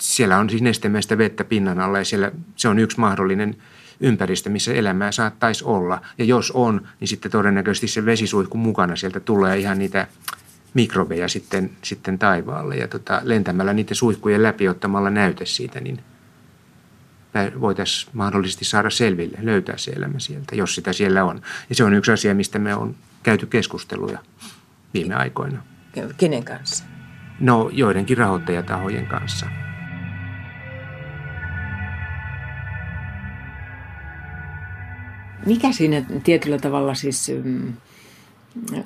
siellä 0.00 0.38
on 0.38 0.50
siis 0.50 0.62
nestemäistä 0.62 1.18
vettä 1.18 1.44
pinnan 1.44 1.80
alla 1.80 1.98
ja 1.98 2.04
siellä 2.04 2.32
se 2.56 2.68
on 2.68 2.78
yksi 2.78 3.00
mahdollinen 3.00 3.56
ympäristö, 4.00 4.50
missä 4.50 4.72
elämää 4.72 5.12
saattaisi 5.12 5.64
olla. 5.64 6.00
Ja 6.18 6.24
jos 6.24 6.50
on, 6.50 6.88
niin 7.00 7.08
sitten 7.08 7.30
todennäköisesti 7.30 7.88
se 7.88 8.04
vesisuihku 8.04 8.58
mukana 8.58 8.96
sieltä 8.96 9.20
tulee 9.20 9.58
ihan 9.58 9.78
niitä 9.78 10.06
mikrobeja 10.74 11.28
sitten, 11.28 11.70
sitten 11.82 12.18
taivaalle. 12.18 12.76
Ja 12.76 12.88
tota, 12.88 13.20
lentämällä 13.24 13.72
niiden 13.72 13.96
suihkujen 13.96 14.42
läpi 14.42 14.68
ottamalla 14.68 15.10
näyte 15.10 15.46
siitä, 15.46 15.80
niin 15.80 16.00
voitaisiin 17.60 18.10
mahdollisesti 18.14 18.64
saada 18.64 18.90
selville, 18.90 19.38
löytää 19.42 19.76
se 19.76 19.90
elämä 19.90 20.18
sieltä, 20.18 20.56
jos 20.56 20.74
sitä 20.74 20.92
siellä 20.92 21.24
on. 21.24 21.42
Ja 21.68 21.74
se 21.74 21.84
on 21.84 21.94
yksi 21.94 22.12
asia, 22.12 22.34
mistä 22.34 22.58
me 22.58 22.74
on 22.74 22.94
käyty 23.22 23.46
keskusteluja 23.46 24.18
viime 24.94 25.14
aikoina. 25.14 25.62
Kenen 26.16 26.44
kanssa? 26.44 26.84
No 27.40 27.70
joidenkin 27.72 28.18
rahoittajatahojen 28.18 29.06
kanssa. 29.06 29.46
Mikä 35.46 35.72
siinä 35.72 36.04
tietyllä 36.24 36.58
tavalla 36.58 36.94
siis 36.94 37.32
mm, 37.44 37.72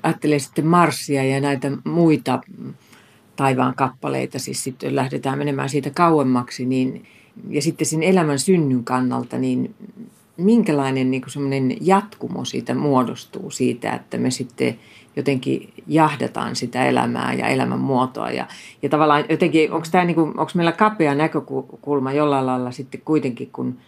ajattelee 0.03 0.39
sitten 0.39 0.67
Marsia 0.67 1.25
ja 1.25 1.41
näitä 1.41 1.71
muita 1.85 2.41
taivaan 3.37 3.75
kappaleita, 3.75 4.39
siis 4.39 4.65
sitten 4.65 4.97
lähdetään 4.97 5.39
menemään 5.39 5.69
siitä 5.69 5.91
kauemmaksi, 5.91 6.67
niin, 6.67 7.07
ja 7.49 7.63
sitten 7.63 7.87
sen 7.87 8.03
elämän 8.03 8.39
synnyn 8.39 8.85
kannalta, 8.85 9.39
niin 9.39 9.75
minkälainen 10.37 11.11
niin 11.11 11.23
semmoinen 11.27 11.77
jatkumo 11.81 12.45
siitä 12.45 12.75
muodostuu 12.75 13.51
siitä, 13.51 13.93
että 13.93 14.19
me 14.19 14.31
sitten 14.31 14.79
jotenkin 15.17 15.73
jahdataan 15.87 16.57
sitä 16.57 16.87
elämää 16.87 17.33
ja 17.33 17.49
elämän 17.49 17.81
muotoa. 17.81 18.31
Ja, 18.31 18.47
ja 18.83 18.89
tavallaan 18.89 19.25
jotenkin, 19.29 19.73
onko, 19.73 19.87
tämä 19.91 20.05
niin 20.05 20.15
kuin, 20.15 20.29
onko 20.29 20.53
meillä 20.55 20.73
kapea 20.73 21.15
näkökulma 21.15 22.13
jollain 22.13 22.47
lailla 22.47 22.71
sitten 22.71 23.01
kuitenkin, 23.05 23.51
kun 23.53 23.79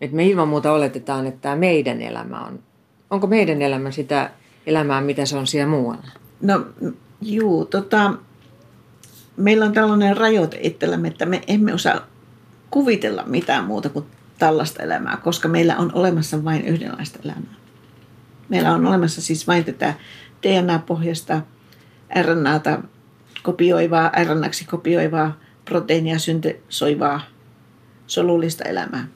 että 0.00 0.16
me 0.16 0.26
ilman 0.26 0.48
muuta 0.48 0.72
oletetaan, 0.72 1.26
että 1.26 1.40
tämä 1.40 1.56
meidän 1.56 2.00
elämä 2.00 2.40
on, 2.40 2.58
onko 3.10 3.26
meidän 3.26 3.62
elämä 3.62 3.90
sitä 3.90 4.30
elämää, 4.66 5.00
mitä 5.00 5.26
se 5.26 5.36
on 5.36 5.46
siellä 5.46 5.70
muualla? 5.70 6.08
No 6.40 6.66
juu, 7.22 7.64
tota, 7.64 8.14
meillä 9.36 9.64
on 9.64 9.72
tällainen 9.72 10.16
rajoite 10.16 10.58
itsellämme, 10.62 11.08
että 11.08 11.26
me 11.26 11.42
emme 11.46 11.74
osaa 11.74 12.06
kuvitella 12.70 13.24
mitään 13.26 13.64
muuta 13.64 13.88
kuin 13.88 14.04
tällaista 14.38 14.82
elämää, 14.82 15.16
koska 15.16 15.48
meillä 15.48 15.76
on 15.76 15.90
olemassa 15.94 16.44
vain 16.44 16.64
yhdenlaista 16.64 17.18
elämää. 17.24 17.54
Meillä 18.48 18.74
on 18.74 18.86
olemassa 18.86 19.22
siis 19.22 19.46
vain 19.46 19.64
tätä 19.64 19.94
DNA-pohjasta 20.42 21.40
RNAta 22.22 22.82
kopioivaa, 23.42 24.12
RNAksi 24.24 24.64
kopioivaa, 24.64 25.38
proteiinia 25.64 26.18
syntesoivaa 26.18 27.20
solullista 28.06 28.64
elämää. 28.64 29.08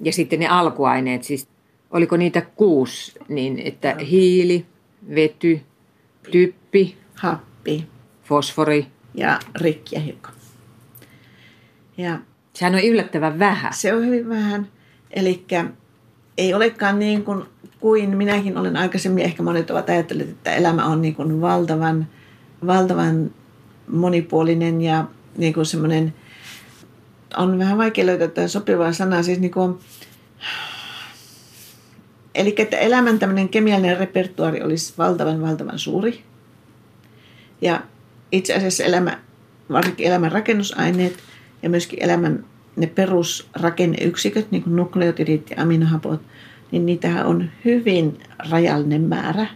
Ja 0.00 0.12
sitten 0.12 0.40
ne 0.40 0.48
alkuaineet, 0.48 1.22
siis 1.22 1.48
oliko 1.90 2.16
niitä 2.16 2.40
kuusi, 2.40 3.12
niin 3.28 3.58
että 3.64 3.96
hiili, 4.10 4.66
vety, 5.14 5.60
typpi, 6.30 6.96
happi, 7.14 7.86
fosfori 8.24 8.86
ja 9.14 9.38
rikki 9.54 9.96
ja 9.96 10.00
hiukka. 10.00 10.30
Ja 11.96 12.18
Sehän 12.58 12.74
on 12.74 12.80
yllättävän 12.80 13.38
vähän. 13.38 13.72
se 13.74 13.94
on 13.94 14.06
hyvin 14.06 14.28
vähän. 14.28 14.68
Eli 15.10 15.44
ei 16.38 16.54
olekaan 16.54 16.98
niin 16.98 17.24
kuin, 17.24 17.44
kuin 17.80 18.16
minäkin 18.16 18.58
olen 18.58 18.76
aikaisemmin, 18.76 19.24
ehkä 19.24 19.42
monet 19.42 19.70
ovat 19.70 19.90
ajatelleet, 19.90 20.28
että 20.28 20.54
elämä 20.54 20.86
on 20.86 21.02
niin 21.02 21.14
kuin 21.14 21.40
valtavan, 21.40 22.06
valtavan 22.66 23.30
monipuolinen 23.88 24.80
ja 24.80 25.04
niin 25.36 25.54
kuin 25.54 25.66
semmoinen, 25.66 26.14
on 27.36 27.58
vähän 27.58 27.78
vaikea 27.78 28.06
löytää 28.06 28.28
tätä 28.28 28.48
sopivaa 28.48 28.92
sanaa, 28.92 29.22
siis 29.22 29.40
niin 29.40 29.50
kuin, 29.50 29.78
eli 32.34 32.54
että 32.58 32.76
elämän 32.76 33.18
tämmöinen 33.18 33.48
kemiallinen 33.48 33.98
repertuaari 33.98 34.62
olisi 34.62 34.94
valtavan, 34.98 35.42
valtavan 35.42 35.78
suuri. 35.78 36.22
Ja 37.60 37.82
itse 38.32 38.54
asiassa 38.54 38.84
elämä, 38.84 39.18
varsinkin 39.72 40.06
elämän 40.06 40.32
rakennusaineet 40.32 41.16
ja 41.62 41.70
myöskin 41.70 42.02
elämän 42.02 42.44
ne 42.76 42.86
perusrakenneyksiköt, 42.86 44.50
niin 44.50 44.62
kuin 44.62 44.76
nukleotidit 44.76 45.50
ja 45.50 45.62
aminohapot, 45.62 46.20
niin 46.70 46.86
niitähän 46.86 47.26
on 47.26 47.50
hyvin 47.64 48.18
rajallinen 48.50 49.02
määrä. 49.02 49.46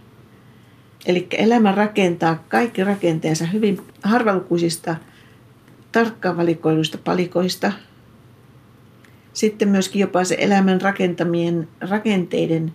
Eli 1.07 1.27
elämä 1.31 1.73
rakentaa 1.73 2.45
kaikki 2.49 2.85
rakenteensa 2.85 3.47
hyvin 3.47 3.81
harvalukuisista, 4.03 4.97
tarkkaan 5.93 6.37
valikoiduista 6.37 6.99
palikoista. 6.99 7.73
Sitten 9.33 9.69
myöskin 9.69 10.01
jopa 10.01 10.25
se 10.25 10.37
elämän 10.39 10.81
rakentamien 10.81 11.69
rakenteiden 11.81 12.73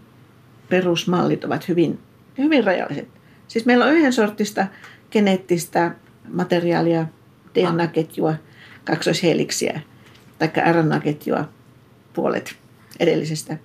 perusmallit 0.70 1.44
ovat 1.44 1.68
hyvin, 1.68 2.00
hyvin 2.38 2.64
rajalliset. 2.64 3.08
Siis 3.48 3.66
meillä 3.66 3.86
on 3.86 3.94
yhden 3.94 4.14
sortista 4.14 4.68
geneettistä 5.12 5.92
materiaalia, 6.34 7.06
DNA-ketjua, 7.56 8.34
kaksoisheliksiä 8.86 9.82
tai 10.40 10.50
RNA-ketjua 10.72 11.50
puolet 12.14 12.56
edellisestä. 13.00 13.58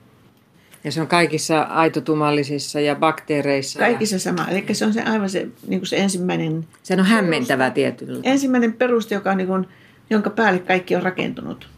Ja 0.85 0.93
se 0.93 1.01
on 1.01 1.07
kaikissa 1.07 1.63
aitotumallisissa 1.63 2.81
ja 2.81 2.95
bakteereissa. 2.95 3.79
Kaikissa 3.79 4.19
sama. 4.19 4.47
Eli 4.49 4.75
se 4.75 4.85
on 4.87 4.93
se 4.93 5.03
aivan 5.03 5.31
se, 5.31 5.49
niin 5.67 5.81
kuin 5.81 5.87
se 5.89 5.97
ensimmäinen, 5.97 6.67
Se 6.83 6.95
on 6.95 7.05
hämmentävää 7.05 7.71
tietyllä. 7.71 8.21
ensimmäinen 8.23 8.73
peruste, 8.73 9.15
joka 9.15 9.31
on 9.31 9.37
niin 9.37 9.47
kuin, 9.47 9.67
jonka 10.11 10.31
päälle 10.31 10.59
kaikki 10.59 10.97
on 10.97 11.03
rakentunut. 11.03 11.69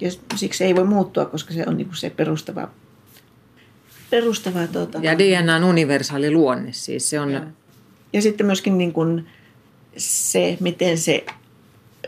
Ja 0.00 0.10
siksi 0.34 0.58
se 0.58 0.64
ei 0.64 0.76
voi 0.76 0.84
muuttua, 0.84 1.24
koska 1.24 1.54
se 1.54 1.64
on 1.66 1.76
niin 1.76 1.86
kuin 1.86 1.96
se 1.96 2.10
perustava, 2.10 2.68
perustava 4.10 4.66
tuota, 4.66 4.98
Ja 5.02 5.18
DNA 5.18 5.56
on 5.56 5.64
universaali 5.64 6.30
luonne 6.30 6.72
siis. 6.72 7.10
Se 7.10 7.20
on, 7.20 7.32
Joo. 7.32 7.44
Ja 8.12 8.22
sitten 8.22 8.46
myöskin 8.46 8.78
niin 8.78 8.92
kuin 8.92 9.26
se, 9.96 10.56
miten 10.60 10.98
se 10.98 11.24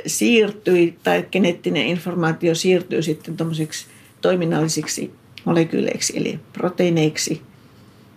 siirtyi 0.07 0.99
tai 1.03 1.27
geneettinen 1.33 1.87
informaatio 1.87 2.55
siirtyy 2.55 3.03
sitten 3.03 3.37
tuommoisiksi 3.37 3.87
toiminnallisiksi 4.21 5.13
molekyyleiksi, 5.45 6.19
eli 6.19 6.41
proteiineiksi, 6.53 7.43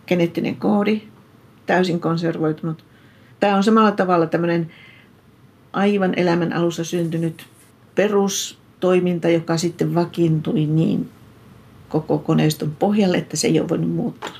geneettinen 0.07 0.55
koodi, 0.55 1.01
täysin 1.65 1.99
konservoitunut. 1.99 2.85
Tämä 3.39 3.55
on 3.55 3.63
samalla 3.63 3.91
tavalla 3.91 4.27
tämmöinen 4.27 4.71
aivan 5.73 6.13
elämän 6.19 6.53
alussa 6.53 6.83
syntynyt 6.83 7.45
perustoiminta, 7.95 9.29
joka 9.29 9.57
sitten 9.57 9.95
vakiintui 9.95 10.65
niin 10.65 11.09
koko 11.89 12.17
koneiston 12.17 12.75
pohjalle, 12.79 13.17
että 13.17 13.37
se 13.37 13.47
ei 13.47 13.59
ole 13.59 13.69
voinut 13.69 13.91
muuttua. 13.91 14.31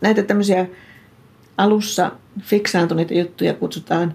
Näitä 0.00 0.22
tämmöisiä 0.22 0.66
alussa 1.58 2.12
fiksaantuneita 2.40 3.14
juttuja 3.14 3.54
kutsutaan 3.54 4.14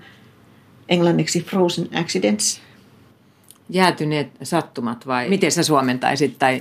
englanniksi 0.89 1.41
frozen 1.43 1.87
accidents. 1.93 2.61
jäätyneet 3.69 4.27
sattumat 4.43 5.07
vai 5.07 5.29
miten 5.29 5.51
sä 5.51 5.63
suomentaisit? 5.63 6.39
Tai 6.39 6.59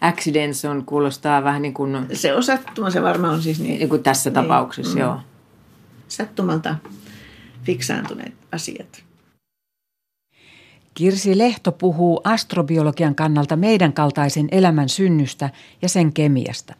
accidents 0.00 0.64
on, 0.64 0.84
kuulostaa 0.84 1.44
vähän 1.44 1.62
niin 1.62 1.74
kuin, 1.74 2.06
Se 2.12 2.34
on 2.34 2.42
sattuma, 2.42 2.90
se 2.90 3.02
varmaan 3.02 3.34
on 3.34 3.42
siis 3.42 3.60
niin, 3.60 3.78
niin 3.78 3.88
kuin 3.88 4.02
tässä 4.02 4.30
Niin, 4.30 4.34
tapauksessa, 4.34 4.94
mm. 4.94 5.00
joo. 5.00 5.20
sattumalta 6.08 6.76
fiksaantuneet 7.64 8.34
asiat. 8.52 9.06
Kirsi 10.94 11.38
Lehto 11.38 11.72
puhuu 11.72 12.20
astrobiologian 12.24 13.14
kannalta 13.14 13.56
meidän 13.56 13.92
kaltaisen 13.92 14.48
elämän 14.52 14.88
synnystä 14.88 15.50
ja 15.82 15.88
sen 15.88 16.12
kemiasta. 16.12 16.74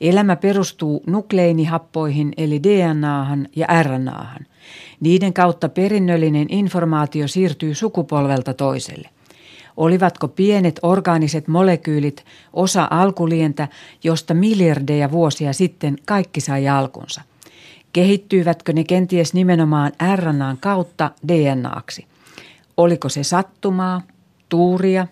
Elämä 0.00 0.36
perustuu 0.36 1.02
nukleinihappoihin 1.06 2.32
eli 2.36 2.62
DNAhan 2.62 3.48
ja 3.56 3.66
RNAhan. 3.82 4.46
Niiden 5.00 5.32
kautta 5.32 5.68
perinnöllinen 5.68 6.46
informaatio 6.50 7.28
siirtyy 7.28 7.74
sukupolvelta 7.74 8.54
toiselle. 8.54 9.08
Olivatko 9.78 10.28
pienet 10.28 10.80
orgaaniset 10.82 11.48
molekyylit 11.48 12.24
osa 12.52 12.88
alkulientä, 12.90 13.68
josta 14.04 14.34
miljardeja 14.34 15.10
vuosia 15.10 15.52
sitten 15.52 15.96
kaikki 16.06 16.40
sai 16.40 16.68
alkunsa? 16.68 17.22
Kehittyivätkö 17.92 18.72
ne 18.72 18.84
kenties 18.84 19.34
nimenomaan 19.34 19.92
RNAn 20.16 20.56
kautta 20.60 21.10
DNAksi? 21.28 22.06
Oliko 22.76 23.08
se 23.08 23.22
sattumaa, 23.22 24.02
tuuria? 24.48 25.06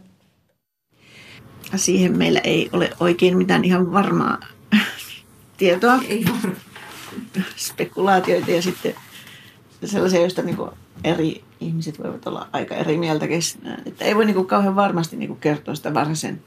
Siihen 1.76 2.18
meillä 2.18 2.40
ei 2.40 2.70
ole 2.72 2.90
oikein 3.00 3.38
mitään 3.38 3.64
ihan 3.64 3.92
varmaa 3.92 4.38
tietoa. 5.56 5.98
Ei 6.08 6.24
Spekulaatioita 7.56 8.50
ja 8.50 8.62
sitten 8.62 8.94
sellaisia, 9.84 10.20
joista 10.20 10.42
niin 10.42 10.56
eri 11.04 11.45
ihmiset 11.60 11.98
voivat 11.98 12.26
olla 12.26 12.48
aika 12.52 12.74
eri 12.74 12.98
mieltä 12.98 13.28
keskenään. 13.28 13.82
Että 13.86 14.04
ei 14.04 14.16
voi 14.16 14.24
niin 14.24 14.34
kuin 14.34 14.46
kauhean 14.46 14.76
varmasti 14.76 15.16
niin 15.16 15.28
kuin 15.28 15.40
kertoa 15.40 15.74
sitä 15.74 15.94
varhaisen 15.94 16.42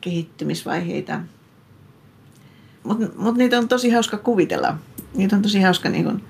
kehittymisvaiheita. 0.00 1.20
Mutta 2.84 3.06
mut 3.16 3.36
niitä 3.36 3.58
on 3.58 3.68
tosi 3.68 3.90
hauska 3.90 4.18
kuvitella. 4.18 4.74
Niitä 5.14 5.36
on 5.36 5.42
tosi 5.42 5.60
hauska 5.60 5.88
niin 5.88 6.04
kuin 6.04 6.24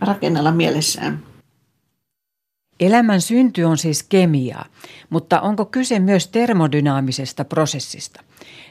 rakennella 0.00 0.52
mielessään. 0.52 1.22
Elämän 2.80 3.20
synty 3.20 3.62
on 3.62 3.78
siis 3.78 4.02
kemiaa, 4.02 4.66
mutta 5.10 5.40
onko 5.40 5.64
kyse 5.64 5.98
myös 5.98 6.28
termodynaamisesta 6.28 7.44
prosessista? 7.44 8.20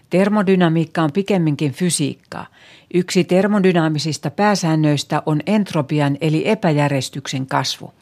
Termodynamiikka 0.09 1.03
on 1.03 1.11
pikemminkin 1.11 1.71
fysiikkaa. 1.71 2.45
Yksi 2.93 3.23
termodynaamisista 3.23 4.31
pääsäännöistä 4.31 5.23
on 5.25 5.41
entropian 5.45 6.17
eli 6.21 6.47
epäjärjestyksen 6.47 7.47
kasvu. 7.47 7.93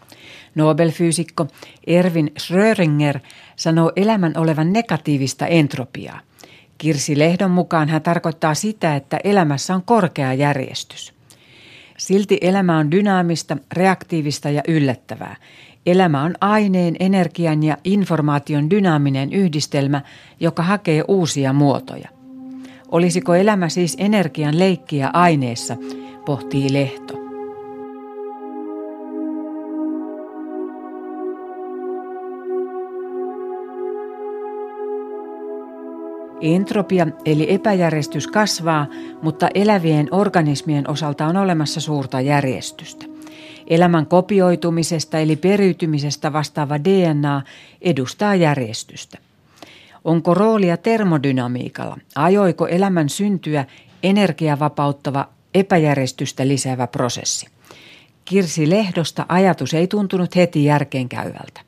Nobelfyysikko 0.58 1.48
Erwin 1.88 2.32
Schrödinger 2.40 3.20
sanoo 3.56 3.92
elämän 3.96 4.34
olevan 4.38 4.74
negatiivista 4.74 5.48
entropiaa. 5.48 6.20
Kirsi 6.78 7.20
Lehdon 7.20 7.52
mukaan 7.52 7.90
hän 7.90 8.02
tarkoittaa 8.02 8.54
sitä, 8.54 8.96
että 8.96 9.20
elämässä 9.24 9.76
on 9.76 9.84
korkea 9.84 10.34
järjestys. 10.34 11.14
Silti 11.98 12.38
elämä 12.42 12.78
on 12.78 12.92
dynaamista, 12.92 13.58
reaktiivista 13.74 14.50
ja 14.50 14.62
yllättävää. 14.68 15.36
Elämä 15.86 16.24
on 16.24 16.36
aineen, 16.42 16.96
energian 17.00 17.64
ja 17.64 17.78
informaation 17.84 18.70
dynaaminen 18.70 19.34
yhdistelmä, 19.34 20.02
joka 20.40 20.64
hakee 20.64 21.04
uusia 21.08 21.54
muotoja. 21.54 22.10
Olisiko 22.92 23.36
elämä 23.36 23.70
siis 23.70 23.96
energian 24.00 24.60
leikkiä 24.60 25.10
aineessa, 25.14 25.78
pohtii 26.26 26.74
Lehto. 26.74 27.27
Entropia 36.42 37.08
eli 37.26 37.54
epäjärjestys 37.54 38.28
kasvaa, 38.28 38.88
mutta 39.22 39.50
elävien 39.54 40.08
organismien 40.12 40.90
osalta 40.90 41.28
on 41.28 41.38
olemassa 41.38 41.82
suurta 41.82 42.22
järjestystä. 42.22 43.06
Elämän 43.68 44.06
kopioitumisesta 44.06 45.20
eli 45.20 45.36
periytymisestä 45.36 46.34
vastaava 46.34 46.78
DNA 46.84 47.42
edustaa 47.82 48.36
järjestystä. 48.36 49.18
Onko 50.04 50.34
roolia 50.34 50.78
termodynamiikalla? 50.78 51.98
Ajoiko 52.16 52.68
elämän 52.68 53.10
syntyä 53.10 53.66
energiavapauttava 54.04 55.30
epäjärjestystä 55.54 56.48
lisäävä 56.48 56.88
prosessi? 56.88 57.48
Kirsi 58.26 58.70
Lehdosta 58.70 59.26
ajatus 59.30 59.74
ei 59.74 59.88
tuntunut 59.88 60.36
heti 60.36 60.64
järkeenkäyvältä. 60.64 61.62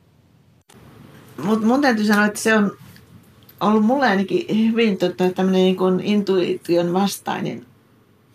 Mutta 1.44 1.66
mun 1.66 1.80
täytyy 1.80 2.04
sanoa, 2.04 2.26
että 2.26 2.40
se 2.40 2.56
on 2.56 2.72
ollut 3.60 3.84
mulle 3.84 4.06
ainakin 4.06 4.66
hyvin 4.66 4.98
tota, 4.98 5.30
tämmöinen 5.30 5.62
niin 5.62 5.76
kuin 5.76 6.00
intuition 6.00 6.92
vastainen. 6.92 7.66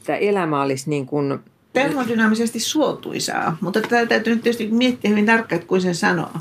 Tämä 0.06 0.18
elämä 0.18 0.62
olisi 0.62 0.90
niin 0.90 1.06
kuin 1.06 1.40
Termodynaamisesti 1.76 2.60
suotuisaa, 2.60 3.58
mutta 3.62 3.82
tätä 3.82 4.06
täytyy 4.06 4.34
nyt 4.34 4.44
tietysti 4.44 4.68
miettiä 4.68 5.10
hyvin 5.10 5.26
tarkkaan, 5.26 5.58
että 5.58 5.68
kuin 5.68 5.82
sen 5.82 5.96
sanoo. 5.96 6.32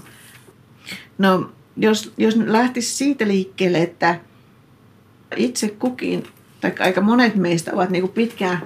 No, 1.19 1.51
jos, 1.77 2.13
jos 2.17 2.37
lähtisi 2.37 2.95
siitä 2.95 3.29
liikkeelle, 3.29 3.83
että 3.83 4.21
itse 5.37 5.69
kukin, 5.69 6.27
tai 6.61 6.73
aika 6.79 7.01
monet 7.01 7.35
meistä 7.35 7.73
ovat 7.75 7.91
niin 7.91 8.03
kuin 8.03 8.13
pitkään, 8.13 8.63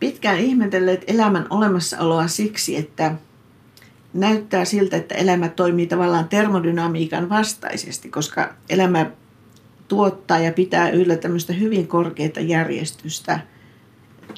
pitkään 0.00 0.38
ihmetelleet 0.38 1.04
elämän 1.06 1.46
olemassaoloa 1.50 2.28
siksi, 2.28 2.76
että 2.76 3.14
näyttää 4.20 4.64
siltä, 4.64 4.96
että 4.96 5.14
elämä 5.14 5.48
toimii 5.48 5.86
tavallaan 5.86 6.28
termodynamiikan 6.28 7.28
vastaisesti, 7.28 8.08
koska 8.08 8.54
elämä 8.68 9.10
tuottaa 9.88 10.38
ja 10.38 10.52
pitää 10.52 10.90
yllä 10.90 11.16
tämmöistä 11.16 11.52
hyvin 11.52 11.86
korkeita 11.86 12.40
järjestystä 12.40 13.40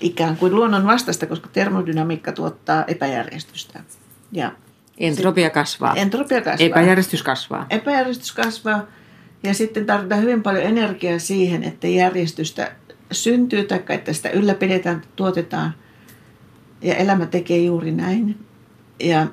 ikään 0.00 0.36
kuin 0.36 0.54
luonnon 0.54 0.86
vastasta, 0.86 1.26
koska 1.26 1.48
termodynamiikka 1.52 2.32
tuottaa 2.32 2.84
epäjärjestystä. 2.84 3.80
Ja 4.32 4.52
Entropia 4.98 5.50
kasvaa. 5.50 5.94
Entropia 5.94 6.40
kasvaa. 6.42 6.66
Epäjärjestys 6.66 7.22
kasvaa. 7.22 7.66
Epäjärjestys 7.70 8.32
kasvaa. 8.32 8.86
Ja 9.42 9.54
sitten 9.54 9.86
tarvitaan 9.86 10.22
hyvin 10.22 10.42
paljon 10.42 10.64
energiaa 10.64 11.18
siihen, 11.18 11.64
että 11.64 11.86
järjestystä 11.86 12.72
syntyy 13.12 13.64
tai 13.64 13.80
että 13.88 14.12
sitä 14.12 14.30
ylläpidetään, 14.30 15.02
tuotetaan. 15.16 15.74
Ja 16.82 16.94
elämä 16.94 17.26
tekee 17.26 17.58
juuri 17.58 17.92
näin. 17.92 18.38
Ja 19.00 19.26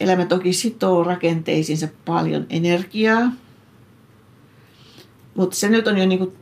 elämä 0.00 0.26
toki 0.26 0.52
sitoo 0.52 1.04
rakenteisiinsa 1.04 1.88
paljon 2.04 2.46
energiaa. 2.50 3.32
Mutta 5.34 5.56
se 5.56 5.68
nyt 5.68 5.86
on 5.86 5.98
jo 5.98 6.06
niin 6.06 6.18
kuin 6.18 6.32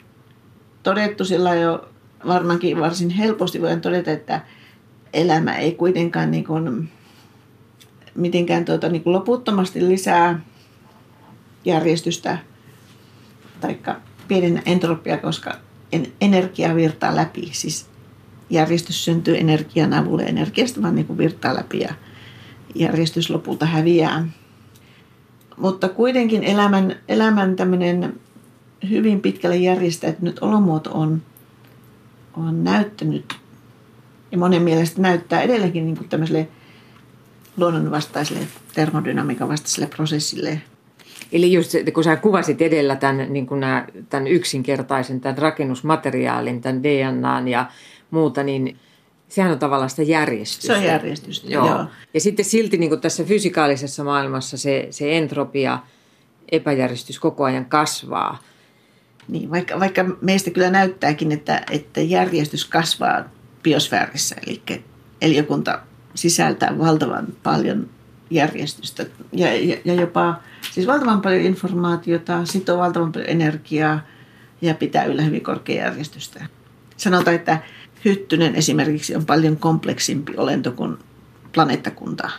todettu 0.83 1.25
sillä 1.25 1.55
jo 1.55 1.89
varmaankin 2.27 2.81
varsin 2.81 3.11
helposti 3.11 3.61
voidaan 3.61 3.81
todeta, 3.81 4.11
että 4.11 4.41
elämä 5.13 5.57
ei 5.57 5.75
kuitenkaan 5.75 6.31
niin 6.31 6.45
kuin 6.45 6.89
mitenkään 8.15 8.65
tuota, 8.65 8.89
niin 8.89 9.03
kuin 9.03 9.13
loputtomasti 9.13 9.89
lisää 9.89 10.41
järjestystä 11.65 12.39
tai 13.61 13.79
pienen 14.29 14.63
entropia, 14.67 15.19
koska 15.19 15.59
energia 16.21 16.75
virtaa 16.75 17.17
läpi. 17.17 17.51
Siis 17.53 17.87
järjestys 18.51 19.05
syntyy 19.05 19.39
energian 19.39 19.93
avulla 19.93 20.23
energiasta 20.23 20.83
vaan 20.83 20.95
niin 20.95 21.07
kuin 21.07 21.19
virtaa 21.19 21.55
läpi 21.55 21.81
ja 21.81 21.95
järjestys 22.79 23.31
lopulta 23.31 23.67
häviää. 23.67 24.29
Mutta 25.57 25.89
kuitenkin 25.89 26.45
elämän, 26.45 26.97
elämän 27.09 27.57
tämmöinen 27.57 28.21
hyvin 28.91 29.21
pitkälle 29.21 29.57
järjestäytynyt 29.57 30.39
olomuoto 30.39 30.91
on, 30.93 31.23
on 32.37 32.65
näyttänyt 32.65 33.35
ja 34.33 34.39
monen 34.39 34.63
mielestä 34.63 35.03
näyttää 35.03 35.41
edelleenkin 35.41 35.87
niin 35.87 35.97
kuin 35.97 36.09
tämmöiselle 36.09 36.49
luonnonvastaiselle 37.57 38.47
termodynamiikan 38.75 39.49
vastaiselle 39.49 39.87
prosessille. 39.87 40.61
Eli 41.33 41.53
just 41.53 41.73
kun 41.95 42.05
sä 42.05 42.17
kuvasit 42.17 42.63
edellä 42.63 42.97
tämän, 42.97 43.33
niin 43.33 43.47
kuin 43.47 43.61
nämä, 43.61 43.87
tämän 44.09 44.27
yksinkertaisen 44.27 45.21
tämän 45.21 45.39
rakennusmateriaalin, 45.39 46.61
tämän 46.61 46.83
DNAn 46.83 47.49
ja 47.49 47.67
muuta, 48.11 48.43
niin 48.43 48.79
sehän 49.29 49.53
on 49.53 49.59
tavallaan 49.59 49.91
sitä 49.91 50.03
järjestystä. 50.03 50.67
Se 50.67 50.79
on 50.79 50.85
järjestystä, 50.85 51.51
joo. 51.51 51.67
joo. 51.67 51.85
Ja 52.15 52.21
sitten 52.21 52.45
silti 52.45 52.79
niin 52.79 52.91
kuin 52.91 53.01
tässä 53.01 53.25
fysikaalisessa 53.25 54.05
maailmassa 54.05 54.57
se, 54.57 54.87
se 54.91 55.17
entropia, 55.17 55.79
epäjärjestys 56.53 57.19
koko 57.19 57.45
ajan 57.45 57.65
kasvaa. 57.65 58.39
Niin, 59.29 59.51
vaikka, 59.51 59.81
vaikka 59.81 60.05
meistä 60.21 60.51
kyllä 60.51 60.71
näyttääkin, 60.71 61.33
että, 61.33 61.63
että 61.71 62.01
järjestys 62.01 62.65
kasvaa 62.65 63.25
biosfäärissä, 63.63 64.37
eli 64.47 64.63
eliökunta 65.21 65.81
sisältää 66.15 66.79
valtavan 66.79 67.27
paljon 67.43 67.89
järjestystä 68.31 69.07
ja, 69.33 69.55
ja, 69.55 69.77
ja 69.85 69.95
jopa 69.95 70.41
siis 70.73 70.87
valtavan 70.87 71.21
paljon 71.21 71.43
informaatiota, 71.43 72.45
sitoo 72.45 72.79
valtavan 72.79 73.13
paljon 73.13 73.31
energiaa 73.31 74.01
ja 74.63 74.75
pitää 74.75 75.05
yllä 75.05 75.23
hyvin 75.23 75.43
korkea 75.43 75.85
järjestystä. 75.85 76.47
Sanotaan, 76.97 77.37
että 77.37 77.59
hyttynen 78.07 78.55
esimerkiksi 78.55 79.17
on 79.17 79.27
paljon 79.27 79.57
kompleksimpi 79.57 80.33
olento 80.37 80.73
kuin 80.73 80.97
planeettakunta. 81.53 82.31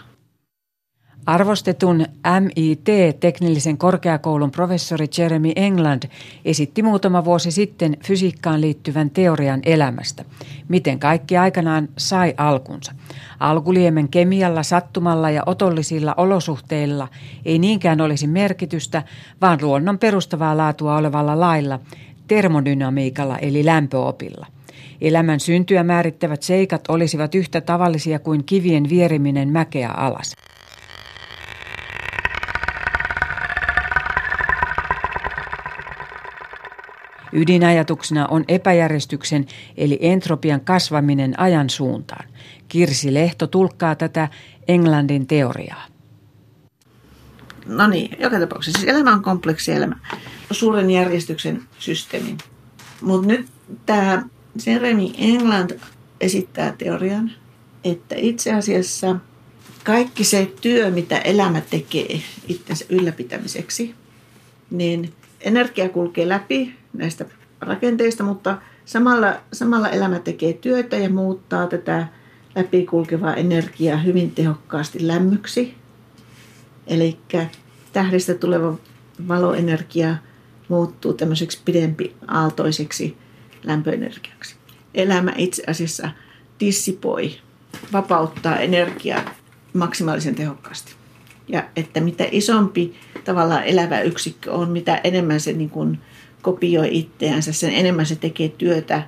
Arvostetun 1.25 2.05
MIT-teknillisen 2.39 3.77
korkeakoulun 3.77 4.51
professori 4.51 5.05
Jeremy 5.17 5.51
England 5.55 6.03
esitti 6.45 6.83
muutama 6.83 7.25
vuosi 7.25 7.51
sitten 7.51 7.97
fysiikkaan 8.05 8.61
liittyvän 8.61 9.09
teorian 9.09 9.59
elämästä. 9.65 10.25
Miten 10.67 10.99
kaikki 10.99 11.37
aikanaan 11.37 11.89
sai 11.97 12.33
alkunsa. 12.37 12.91
Alkuliemen 13.39 14.09
kemialla, 14.09 14.63
sattumalla 14.63 15.29
ja 15.29 15.43
otollisilla 15.45 16.13
olosuhteilla 16.17 17.07
ei 17.45 17.59
niinkään 17.59 18.01
olisi 18.01 18.27
merkitystä, 18.27 19.03
vaan 19.41 19.59
luonnon 19.61 19.99
perustavaa 19.99 20.57
laatua 20.57 20.97
olevalla 20.97 21.39
lailla, 21.39 21.79
termodynamiikalla 22.27 23.37
eli 23.37 23.65
lämpöopilla. 23.65 24.56
Elämän 25.01 25.39
syntyä 25.39 25.83
määrittävät 25.83 26.43
seikat 26.43 26.89
olisivat 26.89 27.35
yhtä 27.35 27.61
tavallisia 27.61 28.19
kuin 28.19 28.43
kivien 28.43 28.89
vieriminen 28.89 29.49
mäkeä 29.49 29.89
alas. 29.89 30.35
Ydinajatuksena 37.33 38.27
on 38.27 38.43
epäjärjestyksen 38.47 39.45
eli 39.77 39.99
entropian 40.01 40.61
kasvaminen 40.61 41.39
ajan 41.39 41.69
suuntaan. 41.69 42.29
Kirsi 42.67 43.13
Lehto 43.13 43.47
tulkkaa 43.47 43.95
tätä 43.95 44.29
Englannin 44.67 45.27
teoriaa. 45.27 45.85
No 47.65 47.87
niin, 47.87 48.17
joka 48.19 48.39
tapauksessa. 48.39 48.81
Siis 48.81 48.93
elämä 48.93 49.13
on 49.13 49.23
kompleksi 49.23 49.71
elämä. 49.71 49.95
Suuren 50.51 50.91
järjestyksen 50.91 51.61
systeemi. 51.79 52.37
Mutta 53.01 53.27
nyt 53.27 53.47
tämä 53.85 54.23
Jeremy 54.65 55.09
England 55.17 55.79
esittää 56.21 56.75
teorian, 56.77 57.31
että 57.83 58.15
itse 58.17 58.53
asiassa 58.53 59.15
kaikki 59.83 60.23
se 60.23 60.51
työ, 60.61 60.91
mitä 60.91 61.17
elämä 61.17 61.61
tekee 61.61 62.21
itsensä 62.47 62.85
ylläpitämiseksi, 62.89 63.95
niin 64.71 65.13
energia 65.41 65.89
kulkee 65.89 66.29
läpi 66.29 66.75
näistä 66.93 67.25
rakenteista, 67.61 68.23
mutta 68.23 68.57
samalla, 68.85 69.33
samalla 69.53 69.89
elämä 69.89 70.19
tekee 70.19 70.53
työtä 70.53 70.95
ja 70.95 71.09
muuttaa 71.09 71.67
tätä 71.67 72.07
läpikulkevaa 72.55 73.35
energiaa 73.35 73.97
hyvin 73.97 74.31
tehokkaasti 74.31 75.07
lämmöksi. 75.07 75.75
Eli 76.87 77.17
tähdistä 77.93 78.33
tuleva 78.33 78.77
valoenergia 79.27 80.15
muuttuu 80.67 81.13
tämmöiseksi 81.13 81.59
pidempi 81.65 82.15
aaltoiseksi 82.27 83.17
lämpöenergiaksi. 83.67 84.55
Elämä 84.93 85.33
itse 85.37 85.63
asiassa 85.67 86.09
dissipoi, 86.59 87.37
vapauttaa 87.93 88.59
energiaa 88.59 89.35
maksimaalisen 89.73 90.35
tehokkaasti. 90.35 90.95
Ja 91.47 91.63
että 91.75 92.01
mitä 92.01 92.25
isompi 92.31 92.95
tavallaan 93.25 93.63
elävä 93.63 94.01
yksikkö 94.01 94.51
on, 94.51 94.69
mitä 94.69 95.01
enemmän 95.03 95.39
se 95.39 95.53
niin 95.53 95.69
kuin 95.69 95.99
kopioi 96.41 96.97
itseänsä, 96.97 97.53
sen 97.53 97.73
enemmän 97.73 98.05
se 98.05 98.15
tekee 98.15 98.49
työtä 98.49 99.03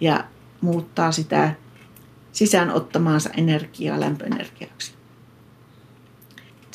ja 0.00 0.24
muuttaa 0.60 1.12
sitä 1.12 1.54
sisään 2.32 2.70
ottamaansa 2.70 3.30
energiaa 3.36 4.00
lämpöenergiaksi. 4.00 4.92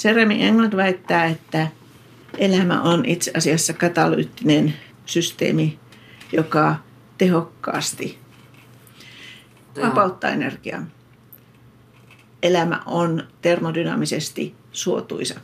Jeremy 0.03 0.33
England 0.33 0.75
väittää, 0.75 1.25
että 1.25 1.67
elämä 2.37 2.81
on 2.81 3.05
itse 3.05 3.31
asiassa 3.37 3.73
katalyyttinen 3.73 4.73
systeemi, 5.05 5.79
joka 6.31 6.75
tehokkaasti 7.17 8.19
vapauttaa 9.81 10.29
energiaa. 10.29 10.83
Elämä 12.43 12.81
on 12.85 13.23
termodynaamisesti 13.41 14.55
suotuisa. 14.71 15.39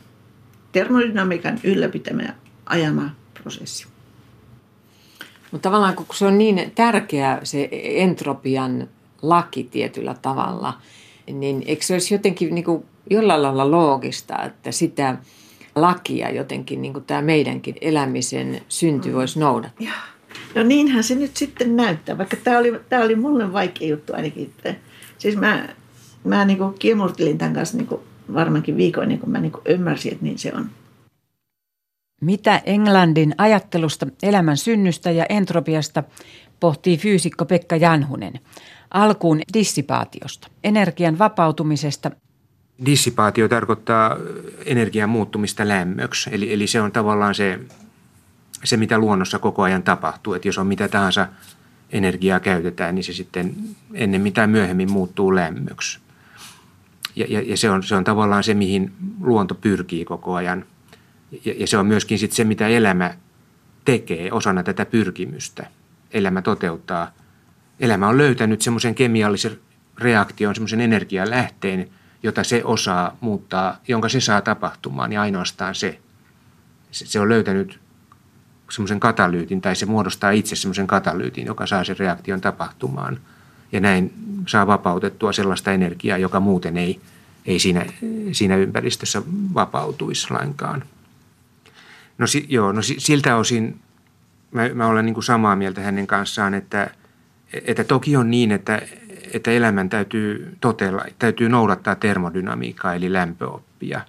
Termodynamiikan 0.72 1.60
ylläpitämä 1.64 2.34
ajama 2.66 3.10
prosessi. 3.42 3.86
Mutta 5.52 5.68
tavallaan 5.68 5.96
kun 5.96 6.06
se 6.12 6.26
on 6.26 6.38
niin 6.38 6.72
tärkeä 6.74 7.40
se 7.42 7.68
entropian 7.72 8.88
laki 9.22 9.64
tietyllä 9.64 10.14
tavalla, 10.22 10.78
niin 11.32 11.62
eikö 11.66 11.84
se 11.84 11.92
olisi 11.92 12.14
jotenkin 12.14 12.54
niin 12.54 12.64
kuin 12.64 12.84
jollain 13.10 13.42
lailla 13.42 13.70
loogista, 13.70 14.42
että 14.42 14.72
sitä 14.72 15.16
lakia 15.74 16.30
jotenkin 16.30 16.82
niin 16.82 16.92
kuin 16.92 17.04
tämä 17.04 17.22
meidänkin 17.22 17.74
elämisen 17.80 18.60
synty 18.68 19.08
mm. 19.08 19.14
voisi 19.14 19.38
noudattaa? 19.38 20.13
No 20.54 20.62
niinhän 20.62 21.04
se 21.04 21.14
nyt 21.14 21.36
sitten 21.36 21.76
näyttää, 21.76 22.18
vaikka 22.18 22.36
tämä 22.44 22.58
oli, 22.58 22.80
tämä 22.88 23.04
oli 23.04 23.16
mulle 23.16 23.52
vaikea 23.52 23.88
juttu 23.88 24.14
ainakin. 24.14 24.42
Että, 24.42 24.74
siis 25.18 25.36
mä, 25.36 25.68
mä 26.24 26.44
niin 26.44 26.58
kuin 26.58 26.74
kiemurtelin 26.78 27.38
tämän 27.38 27.54
kanssa 27.54 27.76
niin 27.76 27.86
kuin 27.86 28.00
varmaankin 28.34 28.76
viikoin, 28.76 29.08
niin 29.08 29.20
kuin 29.20 29.30
mä 29.30 29.40
niin 29.40 29.52
kuin 29.52 29.62
ymmärsin, 29.66 30.12
että 30.12 30.24
niin 30.24 30.38
se 30.38 30.52
on. 30.54 30.70
Mitä 32.20 32.62
Englannin 32.64 33.34
ajattelusta 33.38 34.06
elämän 34.22 34.56
synnystä 34.56 35.10
ja 35.10 35.26
entropiasta 35.28 36.02
pohtii 36.60 36.98
fyysikko 36.98 37.44
Pekka 37.44 37.76
Janhunen. 37.76 38.32
Alkuun 38.90 39.40
dissipaatiosta, 39.54 40.48
energian 40.64 41.18
vapautumisesta. 41.18 42.10
Dissipaatio 42.86 43.48
tarkoittaa 43.48 44.16
energian 44.66 45.08
muuttumista 45.08 45.68
lämmöksi, 45.68 46.30
eli, 46.32 46.52
eli 46.52 46.66
se 46.66 46.80
on 46.80 46.92
tavallaan 46.92 47.34
se, 47.34 47.60
se, 48.64 48.76
mitä 48.76 48.98
luonnossa 48.98 49.38
koko 49.38 49.62
ajan 49.62 49.82
tapahtuu. 49.82 50.34
Että 50.34 50.48
jos 50.48 50.58
on 50.58 50.66
mitä 50.66 50.88
tahansa 50.88 51.28
energiaa 51.90 52.40
käytetään, 52.40 52.94
niin 52.94 53.04
se 53.04 53.12
sitten 53.12 53.54
ennen 53.94 54.20
mitä 54.20 54.46
myöhemmin 54.46 54.92
muuttuu 54.92 55.34
lämmöksi. 55.34 55.98
Ja, 57.16 57.26
ja, 57.28 57.40
ja 57.40 57.56
se, 57.56 57.70
on, 57.70 57.82
se 57.82 57.94
on 57.94 58.04
tavallaan 58.04 58.44
se, 58.44 58.54
mihin 58.54 58.92
luonto 59.20 59.54
pyrkii 59.54 60.04
koko 60.04 60.34
ajan. 60.34 60.64
Ja, 61.44 61.54
ja 61.56 61.66
se 61.66 61.78
on 61.78 61.86
myöskin 61.86 62.18
sit 62.18 62.32
se, 62.32 62.44
mitä 62.44 62.68
elämä 62.68 63.14
tekee 63.84 64.32
osana 64.32 64.62
tätä 64.62 64.86
pyrkimystä. 64.86 65.66
Elämä 66.10 66.42
toteuttaa. 66.42 67.10
Elämä 67.80 68.08
on 68.08 68.18
löytänyt 68.18 68.62
semmoisen 68.62 68.94
kemiallisen 68.94 69.58
reaktion, 69.98 70.54
semmoisen 70.54 70.80
energialähteen, 70.80 71.90
jota 72.22 72.44
se 72.44 72.64
osaa 72.64 73.16
muuttaa, 73.20 73.80
jonka 73.88 74.08
se 74.08 74.20
saa 74.20 74.40
tapahtumaan 74.40 75.12
ja 75.12 75.20
ainoastaan 75.20 75.74
se. 75.74 75.98
Se 76.90 77.20
on 77.20 77.28
löytänyt 77.28 77.80
semmoisen 78.74 79.00
katalyytin 79.00 79.60
tai 79.60 79.76
se 79.76 79.86
muodostaa 79.86 80.30
itse 80.30 80.56
semmoisen 80.56 80.86
katalyytin, 80.86 81.46
joka 81.46 81.66
saa 81.66 81.84
sen 81.84 81.98
reaktion 81.98 82.40
tapahtumaan. 82.40 83.18
Ja 83.72 83.80
näin 83.80 84.12
saa 84.46 84.66
vapautettua 84.66 85.32
sellaista 85.32 85.72
energiaa, 85.72 86.18
joka 86.18 86.40
muuten 86.40 86.76
ei, 86.76 87.00
ei 87.46 87.58
siinä, 87.58 87.86
siinä 88.32 88.56
ympäristössä 88.56 89.22
vapautuisi 89.54 90.30
lainkaan. 90.30 90.84
No, 92.18 92.26
si, 92.26 92.46
joo, 92.48 92.72
no 92.72 92.80
siltä 92.82 93.36
osin 93.36 93.80
mä, 94.50 94.68
mä 94.74 94.86
olen 94.86 95.04
niin 95.04 95.14
kuin 95.14 95.24
samaa 95.24 95.56
mieltä 95.56 95.80
hänen 95.80 96.06
kanssaan, 96.06 96.54
että, 96.54 96.90
että 97.52 97.84
toki 97.84 98.16
on 98.16 98.30
niin, 98.30 98.52
että, 98.52 98.82
että 99.32 99.50
elämän 99.50 99.88
täytyy 99.88 100.56
totella, 100.60 101.04
täytyy 101.18 101.48
noudattaa 101.48 101.94
termodynamiikkaa 101.94 102.94
eli 102.94 103.12
lämpöoppia. 103.12 104.00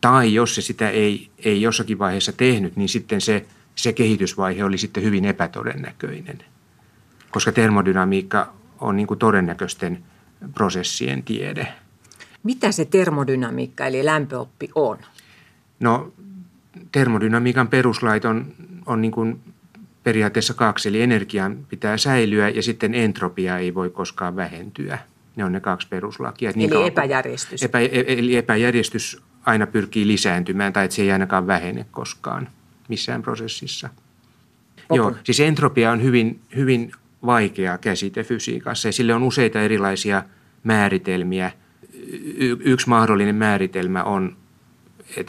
Tai 0.00 0.34
jos 0.34 0.54
se 0.54 0.62
sitä 0.62 0.90
ei, 0.90 1.30
ei 1.38 1.62
jossakin 1.62 1.98
vaiheessa 1.98 2.32
tehnyt, 2.32 2.76
niin 2.76 2.88
sitten 2.88 3.20
se, 3.20 3.46
se 3.74 3.92
kehitysvaihe 3.92 4.64
oli 4.64 4.78
sitten 4.78 5.02
hyvin 5.02 5.24
epätodennäköinen. 5.24 6.38
Koska 7.30 7.52
termodynamiikka 7.52 8.52
on 8.80 8.96
niin 8.96 9.06
kuin 9.06 9.18
todennäköisten 9.18 10.04
prosessien 10.54 11.22
tiede. 11.22 11.74
Mitä 12.42 12.72
se 12.72 12.84
termodynamiikka 12.84 13.86
eli 13.86 14.04
lämpöoppi 14.04 14.68
on? 14.74 14.98
No 15.80 16.12
termodynamiikan 16.92 17.68
peruslait 17.68 18.24
on, 18.24 18.46
on 18.86 19.00
niin 19.00 19.12
kuin 19.12 19.40
periaatteessa 20.02 20.54
kaksi, 20.54 20.88
eli 20.88 21.02
energian 21.02 21.58
pitää 21.68 21.96
säilyä 21.96 22.48
ja 22.48 22.62
sitten 22.62 22.94
entropia 22.94 23.58
ei 23.58 23.74
voi 23.74 23.90
koskaan 23.90 24.36
vähentyä. 24.36 24.98
Ne 25.36 25.44
on 25.44 25.52
ne 25.52 25.60
kaksi 25.60 25.88
peruslakia. 25.88 26.50
Eli 26.50 26.58
niin 26.58 26.86
epäjärjestys. 26.86 27.62
Epä, 27.62 27.78
e- 27.80 28.04
eli 28.06 28.36
epäjärjestys 28.36 29.22
aina 29.44 29.66
pyrkii 29.66 30.06
lisääntymään 30.06 30.72
tai 30.72 30.84
että 30.84 30.94
se 30.94 31.02
ei 31.02 31.12
ainakaan 31.12 31.46
vähene 31.46 31.86
koskaan 31.90 32.48
missään 32.88 33.22
prosessissa. 33.22 33.88
Open. 34.88 34.96
Joo, 34.96 35.14
siis 35.24 35.40
entropia 35.40 35.90
on 35.90 36.02
hyvin, 36.02 36.40
hyvin 36.56 36.92
vaikea 37.26 37.78
käsite 37.78 38.24
fysiikassa 38.24 38.88
ja 38.88 38.92
sille 38.92 39.14
on 39.14 39.22
useita 39.22 39.60
erilaisia 39.60 40.22
määritelmiä. 40.64 41.52
Y- 42.36 42.56
yksi 42.60 42.88
mahdollinen 42.88 43.34
määritelmä 43.34 44.02
on, 44.02 44.36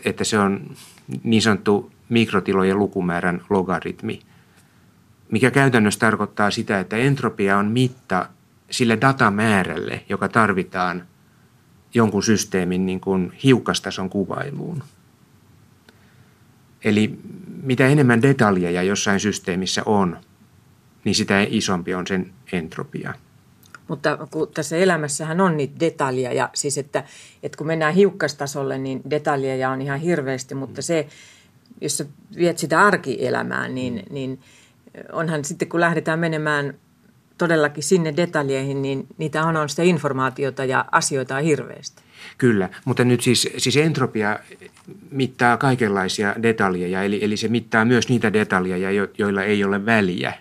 että 0.06 0.24
se 0.24 0.40
on 0.40 0.76
niin 1.24 1.42
sanottu 1.42 1.92
mikrotilojen 2.10 2.80
lukumäärän 2.80 3.42
logaritmi– 3.50 4.20
mikä 5.32 5.52
käytännössä 5.52 6.00
tarkoittaa 6.00 6.52
sitä, 6.52 6.80
että 6.80 6.98
entropia 6.98 7.58
on 7.58 7.66
mitta 7.66 8.30
sille 8.72 8.98
datamäärälle, 9.02 10.04
joka 10.10 10.30
tarvitaan 10.30 11.04
jonkun 11.94 12.24
systeemin 12.24 12.86
niin 12.86 13.00
kuin 13.00 13.32
hiukkastason 13.44 14.10
kuvailuun. 14.10 14.84
Eli 16.84 17.20
mitä 17.64 17.88
enemmän 17.88 18.22
detaljeja 18.22 18.84
jossain 18.84 19.20
systeemissä 19.20 19.82
on, 19.86 20.18
niin 21.04 21.16
sitä 21.16 21.46
isompi 21.50 21.94
on 21.94 22.08
sen 22.08 22.34
entropia. 22.52 23.14
Mutta 23.88 24.28
kun 24.32 24.48
tässä 24.54 24.78
elämässähän 24.78 25.42
on 25.42 25.58
niitä 25.58 25.80
detaljeja, 25.80 26.50
siis 26.54 26.78
että, 26.78 27.04
että 27.44 27.58
kun 27.58 27.68
mennään 27.68 27.94
hiukkastasolle, 27.94 28.78
niin 28.78 29.02
detaljeja 29.10 29.70
on 29.70 29.82
ihan 29.82 30.00
hirveästi, 30.00 30.56
mutta 30.56 30.82
se, 30.82 31.08
jos 31.82 31.98
sä 31.98 32.06
viet 32.36 32.58
sitä 32.58 32.82
arkielämään, 32.82 33.76
niin, 33.76 34.04
niin– 34.10 34.40
onhan 35.12 35.46
sitten 35.46 35.70
kun 35.70 35.80
lähdetään 35.80 36.20
menemään 36.20 36.74
todellakin 37.38 37.84
sinne 37.84 38.14
detaljeihin, 38.18 38.82
niin 38.82 39.08
niitä 39.18 39.44
on, 39.44 39.58
on 39.58 39.70
sitä 39.70 39.84
informaatiota 39.84 40.66
ja 40.66 40.86
asioita 40.92 41.36
on 41.36 41.44
hirveästi. 41.44 42.04
Kyllä, 42.38 42.70
mutta 42.86 43.04
nyt 43.04 43.22
siis, 43.22 43.50
siis 43.58 43.78
entropia 43.78 44.40
mittaa 45.12 45.58
kaikenlaisia 45.58 46.36
detaljeja, 46.44 47.04
eli, 47.04 47.24
eli 47.24 47.38
se 47.38 47.48
mittaa 47.48 47.86
myös 47.86 48.10
niitä 48.10 48.34
detaljeja, 48.34 48.92
jo, 48.92 49.08
joilla 49.18 49.44
ei 49.44 49.64
ole 49.64 49.86
väliä. 49.86 50.34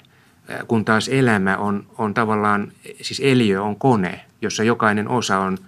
Kun 0.69 0.85
taas 0.85 1.09
elämä 1.09 1.57
on, 1.57 1.87
on 1.99 2.15
tavallaan, 2.15 2.73
siis 3.03 3.21
eliö 3.25 3.63
on 3.63 3.77
kone, 3.77 4.21
jossa 4.43 4.65
jokainen 4.65 5.09
osa 5.09 5.39
on, 5.39 5.59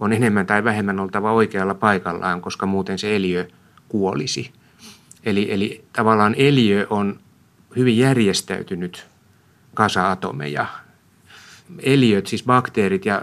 on 0.00 0.12
enemmän 0.12 0.46
tai 0.46 0.64
vähemmän 0.64 1.00
oltava 1.00 1.32
oikealla 1.32 1.74
paikallaan, 1.74 2.40
koska 2.40 2.66
muuten 2.66 2.98
se 2.98 3.16
eliö 3.16 3.48
kuolisi. 3.88 4.52
Eli, 5.24 5.52
eli 5.52 5.84
tavallaan 5.92 6.34
eliö 6.38 6.86
on 6.90 7.20
hyvin 7.76 7.98
järjestäytynyt 7.98 9.06
kasa 9.74 10.10
atomeja. 10.10 10.66
Eliöt, 11.82 12.26
siis 12.26 12.44
bakteerit 12.44 13.06
ja 13.06 13.22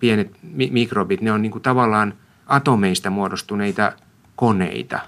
pienet 0.00 0.36
mikrobit, 0.70 1.20
ne 1.20 1.32
on 1.32 1.42
niin 1.42 1.52
kuin 1.52 1.62
tavallaan 1.62 2.14
atomeista 2.46 3.10
muodostuneita 3.10 3.92
koneita, 4.36 5.00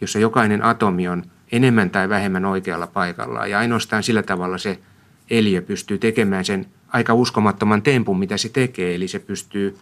jossa 0.00 0.18
jokainen 0.18 0.64
atomi 0.64 1.08
on 1.08 1.22
enemmän 1.52 1.90
tai 1.90 2.08
vähemmän 2.08 2.44
oikealla 2.44 2.86
paikallaan. 2.86 3.50
Ja 3.50 3.58
ainoastaan 3.58 4.02
sillä 4.02 4.22
tavalla 4.22 4.58
se 4.58 4.78
eliö 5.30 5.62
pystyy 5.62 5.98
tekemään 5.98 6.44
sen 6.44 6.66
aika 6.88 7.14
uskomattoman 7.14 7.82
tempun, 7.82 8.18
mitä 8.18 8.36
se 8.36 8.48
tekee. 8.48 8.94
Eli 8.94 9.08
se 9.08 9.18
pystyy 9.18 9.78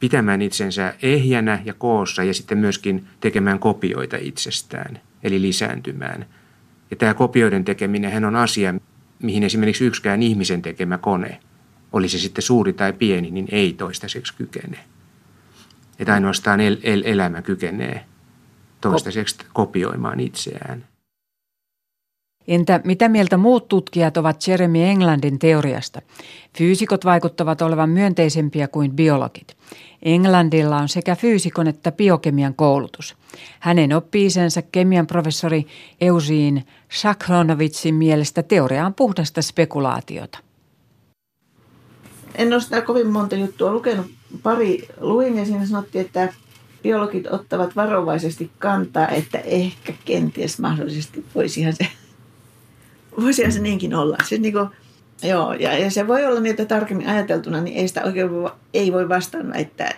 pitämään 0.00 0.42
itsensä 0.42 0.94
ehjänä 1.02 1.62
ja 1.64 1.74
koossa 1.74 2.24
ja 2.24 2.34
sitten 2.34 2.58
myöskin 2.58 3.04
tekemään 3.20 3.58
kopioita 3.58 4.16
itsestään, 4.20 5.00
eli 5.22 5.42
lisääntymään– 5.42 6.26
ja 6.94 6.98
tämä 6.98 7.14
kopioiden 7.14 7.64
tekeminen 7.64 8.24
on 8.24 8.36
asia, 8.36 8.74
mihin 9.22 9.42
esimerkiksi 9.42 9.84
yksikään 9.84 10.22
ihmisen 10.22 10.62
tekemä 10.62 10.98
kone, 10.98 11.40
oli 11.94 12.08
se 12.08 12.18
sitten 12.18 12.42
suuri 12.42 12.72
tai 12.72 12.92
pieni, 12.92 13.30
niin 13.30 13.48
ei 13.50 13.72
toistaiseksi 13.72 14.34
kykene. 14.34 14.78
Että 15.98 16.14
ainoastaan 16.14 16.60
el- 16.60 16.76
el- 16.82 17.02
elämä 17.04 17.42
kykenee 17.42 18.04
toistaiseksi 18.80 19.36
kopioimaan 19.52 20.20
itseään. 20.20 20.84
Entä 22.48 22.80
mitä 22.84 23.08
mieltä 23.08 23.36
muut 23.36 23.68
tutkijat 23.68 24.16
ovat 24.16 24.48
Jeremy 24.48 24.82
Englandin 24.82 25.38
teoriasta? 25.38 26.02
Fyysikot 26.58 27.04
vaikuttavat 27.04 27.62
olevan 27.62 27.90
myönteisempiä 27.90 28.68
kuin 28.68 28.92
biologit. 28.92 29.56
Englandilla 30.02 30.76
on 30.76 30.88
sekä 30.88 31.16
fyysikon 31.16 31.66
että 31.66 31.92
biokemian 31.92 32.54
koulutus. 32.54 33.16
Hänen 33.60 33.92
oppiisensa 33.92 34.62
kemian 34.62 35.06
professori 35.06 35.66
Eusiin 36.00 36.66
Shakronovitsin 36.92 37.94
mielestä 37.94 38.42
teoria 38.42 38.86
on 38.86 38.94
puhdasta 38.94 39.42
spekulaatiota. 39.42 40.43
En 42.34 42.52
ole 42.52 42.60
sitä 42.60 42.80
kovin 42.80 43.06
monta 43.06 43.36
juttua 43.36 43.72
lukenut. 43.72 44.06
Pari 44.42 44.88
luin 45.00 45.38
ja 45.38 45.44
siinä 45.44 45.66
sanottiin, 45.66 46.04
että 46.04 46.32
biologit 46.82 47.26
ottavat 47.26 47.76
varovaisesti 47.76 48.50
kantaa, 48.58 49.08
että 49.08 49.38
ehkä 49.38 49.92
kenties 50.04 50.58
mahdollisesti 50.58 51.24
voisihan 51.34 51.72
se, 51.72 51.86
voisihan 53.20 53.52
se 53.52 53.60
niinkin 53.60 53.94
olla. 53.94 54.16
Siis 54.24 54.40
niin 54.40 54.52
kuin, 54.52 54.68
joo, 55.22 55.52
ja, 55.52 55.78
ja, 55.78 55.90
se 55.90 56.08
voi 56.08 56.26
olla 56.26 56.40
niin, 56.40 56.50
että 56.50 56.64
tarkemmin 56.64 57.08
ajateltuna, 57.08 57.60
niin 57.60 57.76
ei 57.76 57.88
sitä 57.88 58.02
oikein 58.04 58.30
voi, 58.30 58.50
ei 58.74 58.92
voi 58.92 59.08
vastaan 59.08 59.50
väittää, 59.50 59.92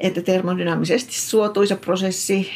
että 0.00 0.22
termodynaamisesti 0.22 1.14
suotuisa 1.14 1.76
prosessi. 1.76 2.50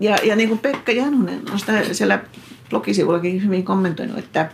Ja, 0.00 0.16
ja 0.22 0.36
niin 0.36 0.48
kuin 0.48 0.58
Pekka 0.58 0.92
Janhunen 0.92 1.42
on 1.52 1.58
sitä 1.58 1.94
siellä 1.94 2.24
blogisivullakin 2.70 3.44
hyvin 3.44 3.64
kommentoinut, 3.64 4.18
että 4.18 4.50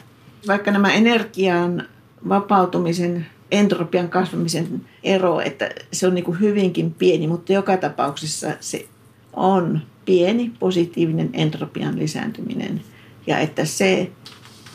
vaikka 0.48 0.70
nämä 0.70 0.94
energian 0.94 1.88
vapautumisen, 2.28 3.26
entropian 3.50 4.08
kasvamisen 4.08 4.80
ero, 5.02 5.40
että 5.40 5.70
se 5.92 6.06
on 6.06 6.14
niin 6.14 6.24
kuin 6.24 6.40
hyvinkin 6.40 6.94
pieni, 6.94 7.26
mutta 7.26 7.52
joka 7.52 7.76
tapauksessa 7.76 8.52
se 8.60 8.86
on 9.32 9.80
pieni 10.04 10.52
positiivinen 10.58 11.30
entropian 11.32 11.98
lisääntyminen. 11.98 12.82
Ja 13.26 13.38
että 13.38 13.64
se 13.64 14.10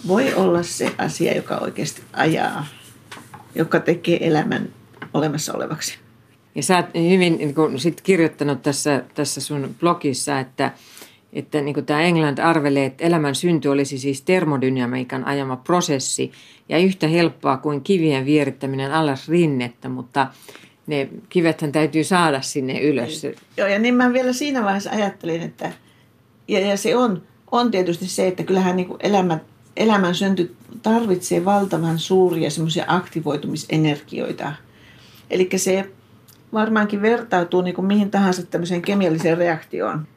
voi 0.08 0.34
olla 0.34 0.64
se 0.64 0.96
asia, 0.98 1.36
joka 1.36 1.58
oikeasti 1.58 2.02
ajaa, 2.14 2.66
joka 3.56 3.80
tekee 3.80 4.28
elämän 4.28 4.70
olemassa 5.14 5.54
olevaksi. 5.54 5.98
Ja 6.56 6.64
sä 6.64 6.78
oot 6.78 6.86
hyvin 6.96 7.38
niin 7.38 7.56
kun, 7.56 7.80
sit 7.80 8.02
kirjoittanut 8.02 8.62
tässä, 8.62 9.04
tässä 9.16 9.42
sun 9.42 9.76
blogissa, 9.80 10.40
että, 10.40 10.72
että 11.34 11.62
niin 11.62 11.86
tämä 11.86 12.02
England 12.02 12.38
arvelee, 12.38 12.86
että 12.86 13.04
elämän 13.04 13.36
synty 13.36 13.68
olisi 13.68 13.98
siis 13.98 14.22
termodynamiikan 14.22 15.26
ajama 15.26 15.56
prosessi 15.56 16.32
ja 16.70 16.78
yhtä 16.78 17.08
helppoa 17.08 17.58
kuin 17.58 17.82
kivien 17.82 18.26
vierittäminen 18.26 18.94
alas 18.94 19.30
rinnettä, 19.30 19.90
mutta 19.90 20.28
ne 20.88 21.10
kivethän 21.30 21.72
täytyy 21.72 22.04
saada 22.04 22.42
sinne 22.42 22.82
ylös. 22.82 23.24
Joo, 23.58 23.68
ja 23.68 23.80
niin 23.80 23.96
mä 23.96 24.14
vielä 24.14 24.34
siinä 24.34 24.64
vaiheessa 24.64 24.92
ajattelin, 24.92 25.42
että 25.42 25.72
ja, 26.48 26.60
ja 26.60 26.78
se 26.78 26.96
on, 26.96 27.22
on 27.52 27.72
tietysti 27.72 28.08
se, 28.08 28.28
että 28.28 28.44
kyllähän 28.44 28.76
niin 28.76 28.88
elämä, 29.00 29.40
elämän 29.78 30.16
synty 30.16 30.56
tarvitsee 30.82 31.46
valtavan 31.46 32.00
suuria 32.00 32.50
semmoisia 32.50 32.86
aktivoitumisenergioita– 32.88 34.54
Eli 35.32 35.50
se 35.56 35.90
varmaankin 36.54 37.02
vertautuu 37.02 37.62
niin 37.62 37.76
kuin 37.76 37.86
mihin 37.86 38.12
tahansa 38.12 38.46
tämmöiseen 38.46 38.82
kemialliseen 38.82 39.38
reaktioon. 39.38 40.08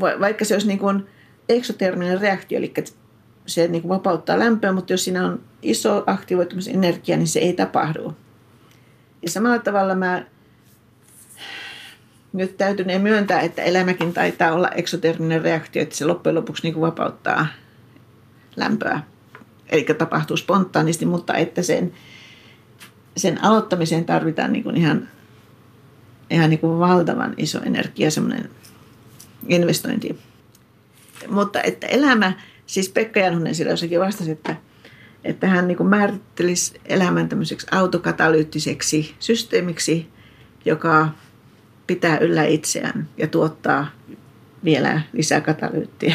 Vaikka 0.00 0.44
se 0.44 0.54
olisi 0.54 0.66
niin 0.66 0.78
kuin 0.78 1.06
eksoterminen 1.48 2.20
reaktio, 2.20 2.58
eli 2.58 2.74
se 3.46 3.68
niin 3.68 3.82
kuin 3.82 3.88
vapauttaa 3.88 4.38
lämpöä, 4.38 4.72
mutta 4.72 4.92
jos 4.92 5.04
siinä 5.04 5.26
on 5.26 5.40
iso 5.62 6.04
aktivoitumisenergia, 6.06 7.16
niin 7.16 7.28
se 7.28 7.40
ei 7.40 7.52
tapahdu. 7.52 8.16
Ja 9.22 9.30
samalla 9.30 9.58
tavalla 9.58 9.94
mä 9.94 10.24
nyt 12.32 12.56
täytyneen 12.56 13.00
myöntää, 13.00 13.40
että 13.40 13.62
elämäkin 13.62 14.12
taitaa 14.12 14.52
olla 14.52 14.68
eksoterminen 14.68 15.42
reaktio, 15.42 15.82
että 15.82 15.96
se 15.96 16.04
loppujen 16.04 16.34
lopuksi 16.34 16.62
niin 16.62 16.74
kuin 16.74 16.82
vapauttaa 16.82 17.46
lämpöä. 18.56 19.00
Eli 19.68 19.84
tapahtuu 19.84 20.36
spontaanisti, 20.36 21.06
mutta 21.06 21.34
että 21.34 21.62
sen, 21.62 21.92
sen 23.16 23.44
aloittamiseen 23.44 24.04
tarvitaan 24.04 24.52
niin 24.52 24.64
kuin 24.64 24.76
ihan, 24.76 25.08
ihan 26.30 26.50
niin 26.50 26.60
kuin 26.60 26.78
valtavan 26.78 27.34
iso 27.36 27.60
energia, 27.62 28.10
semmoinen 28.10 28.50
investointi. 29.46 30.18
Mutta 31.28 31.62
että 31.62 31.86
elämä, 31.86 32.32
siis 32.66 32.88
Pekka 32.88 33.20
Janhunen 33.20 33.54
sillä 33.54 33.70
jossakin 33.70 34.00
vastasi, 34.00 34.30
että, 34.30 34.56
että 35.24 35.46
hän 35.46 35.68
niin 35.68 35.76
kuin 35.76 35.88
määrittelisi 35.88 36.80
elämän 36.84 37.28
tämmöiseksi 37.28 37.66
autokatalyyttiseksi 37.70 39.14
systeemiksi, 39.18 40.08
joka 40.64 41.08
pitää 41.86 42.18
yllä 42.18 42.44
itseään 42.44 43.08
ja 43.16 43.26
tuottaa 43.26 43.86
vielä 44.64 45.00
lisää 45.12 45.40
katalyyttiä. 45.40 46.14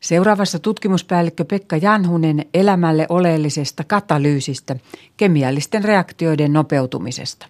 Seuraavassa 0.00 0.58
tutkimuspäällikkö 0.58 1.44
Pekka 1.44 1.76
Janhunen 1.76 2.46
elämälle 2.54 3.06
oleellisesta 3.08 3.84
katalyysistä, 3.84 4.76
kemiallisten 5.16 5.84
reaktioiden 5.84 6.52
nopeutumisesta. 6.52 7.46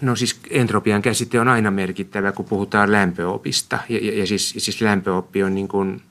No 0.00 0.16
siis 0.16 0.40
entropian 0.50 1.02
käsite 1.02 1.40
on 1.40 1.48
aina 1.48 1.70
merkittävä, 1.70 2.32
kun 2.32 2.44
puhutaan 2.44 2.92
lämpöopista. 2.92 3.78
Ja, 3.88 3.98
ja, 4.02 4.18
ja 4.18 4.26
siis, 4.26 4.54
siis 4.58 4.80
lämpöoppi 4.80 5.42
on 5.42 5.54
niin 5.54 5.68
kuin, 5.68 6.02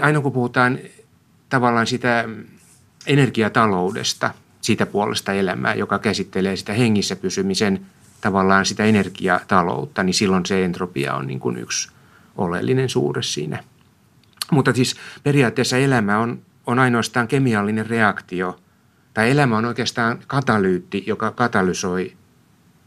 aina 0.00 0.20
kun 0.20 0.32
puhutaan 0.32 0.78
tavallaan 1.48 1.86
sitä 1.86 2.28
energiataloudesta, 3.06 4.34
siitä 4.60 4.86
puolesta 4.86 5.32
elämää, 5.32 5.74
joka 5.74 5.98
käsittelee 5.98 6.56
sitä 6.56 6.72
hengissä 6.72 7.16
pysymisen 7.16 7.86
tavallaan 8.20 8.66
sitä 8.66 8.84
energiataloutta, 8.84 10.02
niin 10.02 10.14
silloin 10.14 10.46
se 10.46 10.64
entropia 10.64 11.14
on 11.14 11.26
niin 11.26 11.40
kuin 11.40 11.56
yksi 11.56 11.90
oleellinen 12.36 12.88
suure 12.88 13.22
siinä. 13.22 13.64
Mutta 14.50 14.72
siis 14.72 14.96
periaatteessa 15.22 15.76
elämä 15.76 16.18
on, 16.18 16.42
on 16.66 16.78
ainoastaan 16.78 17.28
kemiallinen 17.28 17.86
reaktio, 17.86 18.60
tai 19.14 19.30
elämä 19.30 19.56
on 19.56 19.64
oikeastaan 19.64 20.18
katalyytti, 20.26 21.04
joka 21.06 21.30
katalysoi 21.30 22.12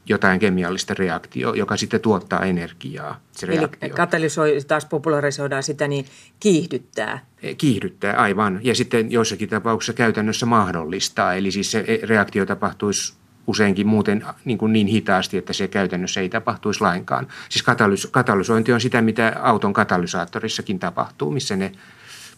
jotain 0.06 0.40
kemiallista 0.40 0.94
reaktioa, 0.94 1.56
joka 1.56 1.78
sitten 1.78 2.02
tuottaa 2.02 2.46
energiaa. 2.46 3.20
Se 3.32 3.46
Eli 3.46 3.58
reaktio. 3.58 3.90
katalysoi, 3.90 4.58
taas 4.68 4.86
popularisoidaan 4.86 5.64
sitä, 5.64 5.88
niin 5.88 6.06
kiihdyttää. 6.40 7.26
E, 7.44 7.54
kiihdyttää, 7.54 8.14
aivan. 8.14 8.60
Ja 8.64 8.76
sitten 8.76 9.12
joissakin 9.12 9.50
tapauksissa 9.50 9.94
käytännössä 9.94 10.46
mahdollistaa. 10.46 11.34
Eli 11.34 11.52
siis 11.52 11.72
se 11.72 11.86
e, 11.88 12.00
reaktio 12.04 12.46
tapahtuisi 12.46 13.14
useinkin 13.48 13.88
muuten 13.88 14.26
niin, 14.46 14.58
kuin 14.58 14.74
niin 14.74 14.88
hitaasti, 14.88 15.38
että 15.38 15.54
se 15.54 15.68
käytännössä 15.68 16.22
ei 16.22 16.30
tapahtuisi 16.30 16.82
lainkaan. 16.82 17.28
Siis 17.50 17.66
katalys- 17.66 18.10
katalysointi 18.12 18.74
on 18.74 18.82
sitä, 18.82 19.02
mitä 19.02 19.36
auton 19.42 19.74
katalysaattorissakin 19.74 20.80
tapahtuu, 20.80 21.32
missä 21.32 21.56
ne 21.56 21.72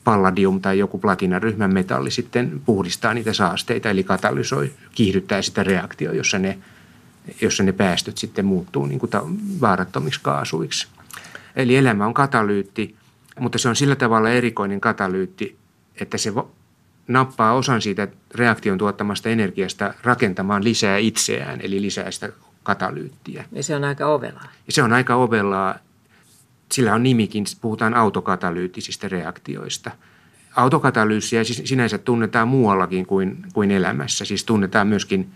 palladium 0.04 0.62
tai 0.62 0.80
joku 0.80 0.98
platinaryhmän 0.98 1.74
metalli 1.74 2.12
sitten 2.12 2.62
puhdistaa 2.66 3.14
niitä 3.14 3.34
saasteita, 3.34 3.90
eli 3.90 4.04
katalysoi, 4.04 4.72
kiihdyttää 4.96 5.42
sitä 5.42 5.64
reaktioa, 5.64 6.14
jossa 6.14 6.40
ne– 6.40 6.58
jossa 7.42 7.64
ne 7.64 7.72
päästöt 7.72 8.18
sitten 8.18 8.46
muuttuu 8.46 8.86
niin 8.86 9.00
kuin 9.00 9.12
vaarattomiksi 9.62 10.20
kaasuiksi. 10.24 10.88
Eli 11.56 11.76
elämä 11.76 12.06
on 12.06 12.14
katalyytti, 12.14 12.96
mutta 13.40 13.58
se 13.58 13.70
on 13.70 13.76
sillä 13.76 13.96
tavalla 13.96 14.30
erikoinen 14.30 14.82
katalyytti, 14.82 15.58
että 16.02 16.18
se 16.18 16.34
nappaa 17.08 17.54
osan 17.54 17.82
siitä 17.82 18.08
reaktion 18.36 18.78
tuottamasta 18.78 19.30
energiasta 19.30 19.94
rakentamaan 20.04 20.64
lisää 20.64 20.98
itseään, 20.98 21.62
eli 21.62 21.82
lisää 21.82 22.12
sitä 22.12 22.30
katalyyttiä. 22.64 23.46
Ja 23.52 23.64
se 23.64 23.76
on 23.76 23.84
aika 23.84 24.06
ovelaa. 24.06 24.52
Ja 24.68 24.74
se 24.74 24.84
on 24.84 24.94
aika 24.94 25.16
ovelaa. 25.16 25.76
Sillä 26.72 26.94
on 26.94 27.04
nimikin, 27.04 27.46
puhutaan 27.62 27.94
autokatalyyttisistä 27.94 29.10
reaktioista. 29.10 29.92
Autokatalyysiä 30.56 31.44
siis 31.44 31.62
sinänsä 31.66 31.98
tunnetaan 31.98 32.48
muuallakin 32.48 33.06
kuin, 33.06 33.38
kuin 33.54 33.72
elämässä. 33.72 34.26
Siis 34.26 34.44
tunnetaan 34.44 34.88
myöskin 34.88 35.30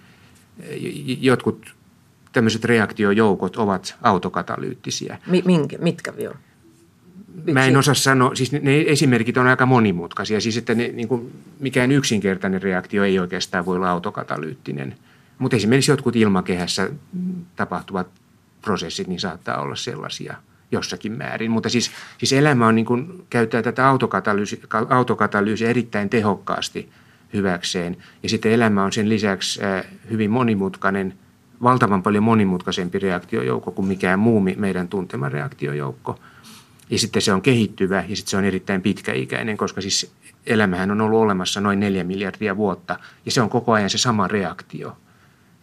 jotkut 1.20 1.76
tämmöiset 2.32 2.66
reaktiojoukot 2.66 3.56
ovat 3.56 3.96
autokatalyyttisiä. 4.02 5.18
Minkä, 5.46 5.78
mitkä 5.78 6.18
vielä? 6.18 6.36
Mä 7.54 7.66
en 7.66 7.78
osaa 7.78 7.94
sanoa, 7.94 8.36
siis 8.36 8.52
ne 8.52 8.82
esimerkit 8.88 9.38
on 9.38 9.48
aika 9.48 9.66
monimutkaisia, 9.66 10.42
siis 10.42 10.58
että 10.58 10.76
ne, 10.76 10.88
niin 10.88 11.08
kuin 11.08 11.32
mikään 11.60 11.92
yksinkertainen 11.92 12.62
reaktio 12.62 13.04
ei 13.04 13.20
oikeastaan 13.20 13.66
voi 13.66 13.76
olla 13.76 13.90
autokatalyyttinen. 13.90 14.96
Mutta 15.38 15.58
esimerkiksi 15.58 15.92
jotkut 15.92 16.16
ilmakehässä 16.16 16.90
tapahtuvat 17.56 18.08
prosessit, 18.62 19.08
niin 19.08 19.20
saattaa 19.20 19.62
olla 19.62 19.76
sellaisia 19.76 20.36
jossakin 20.72 21.12
määrin. 21.12 21.52
Mutta 21.52 21.70
siis, 21.70 21.92
siis 22.18 22.34
elämä 22.34 22.68
on 22.68 22.76
niin 22.76 22.86
kuin, 22.86 23.26
käyttää 23.30 23.62
tätä 23.62 23.88
autokatalyysiä, 23.88 24.60
autokatalyysiä 24.90 25.70
erittäin 25.70 26.10
tehokkaasti 26.10 26.90
hyväkseen. 27.34 27.98
Ja 28.24 28.30
sitten 28.30 28.52
elämä 28.52 28.84
on 28.84 28.92
sen 28.92 29.10
lisäksi 29.10 29.60
hyvin 30.10 30.32
monimutkainen– 30.32 31.14
valtavan 31.64 32.04
paljon 32.04 32.24
monimutkaisempi 32.24 33.00
reaktiojoukko 33.00 33.72
kuin 33.72 33.88
mikään 33.88 34.20
muu 34.20 34.40
meidän 34.56 34.88
tuntema 34.88 35.30
reaktiojoukko. 35.30 36.20
Ja 36.90 37.00
sitten 37.00 37.22
se 37.22 37.34
on 37.34 37.42
kehittyvä 37.42 38.04
ja 38.10 38.16
sitten 38.16 38.32
se 38.32 38.38
on 38.38 38.44
erittäin 38.44 38.82
pitkäikäinen, 38.82 39.58
koska 39.58 39.82
siis 39.82 40.12
elämähän 40.46 40.92
on 40.92 41.02
ollut 41.02 41.22
olemassa 41.22 41.62
noin 41.62 41.80
neljä 41.80 42.04
miljardia 42.04 42.58
vuotta 42.58 43.00
ja 43.26 43.32
se 43.32 43.42
on 43.42 43.50
koko 43.50 43.72
ajan 43.72 43.90
se 43.90 43.98
sama 43.98 44.28
reaktio. 44.28 44.98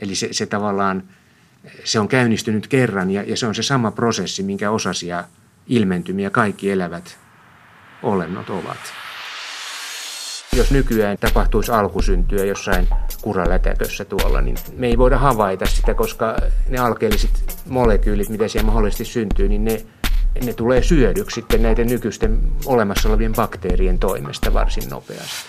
Eli 0.00 0.14
se, 0.14 0.28
se 0.30 0.46
tavallaan, 0.46 1.02
se 1.84 2.00
on 2.00 2.08
käynnistynyt 2.08 2.66
kerran 2.66 3.10
ja, 3.10 3.22
ja 3.22 3.36
se 3.36 3.46
on 3.46 3.54
se 3.54 3.62
sama 3.62 3.90
prosessi, 3.90 4.42
minkä 4.42 4.70
osasia 4.70 5.24
ilmentymiä 5.66 6.30
kaikki 6.30 6.70
elävät 6.70 7.18
olennot 8.02 8.50
ovat 8.50 8.78
jos 10.58 10.70
nykyään 10.70 11.18
tapahtuisi 11.20 11.72
alkusyntyä 11.72 12.44
jossain 12.44 12.88
kuralätäkössä 13.22 14.04
tuolla, 14.04 14.40
niin 14.40 14.56
me 14.76 14.86
ei 14.86 14.98
voida 14.98 15.18
havaita 15.18 15.66
sitä, 15.66 15.94
koska 15.94 16.36
ne 16.68 16.78
alkeelliset 16.78 17.62
molekyylit, 17.68 18.28
mitä 18.28 18.48
siellä 18.48 18.66
mahdollisesti 18.66 19.04
syntyy, 19.04 19.48
niin 19.48 19.64
ne, 19.64 19.84
ne 20.44 20.52
tulee 20.52 20.82
syödyksi 20.82 21.34
sitten 21.34 21.62
näiden 21.62 21.86
nykyisten 21.86 22.40
olemassa 22.66 23.08
olevien 23.08 23.32
bakteerien 23.32 23.98
toimesta 23.98 24.54
varsin 24.54 24.88
nopeasti. 24.90 25.48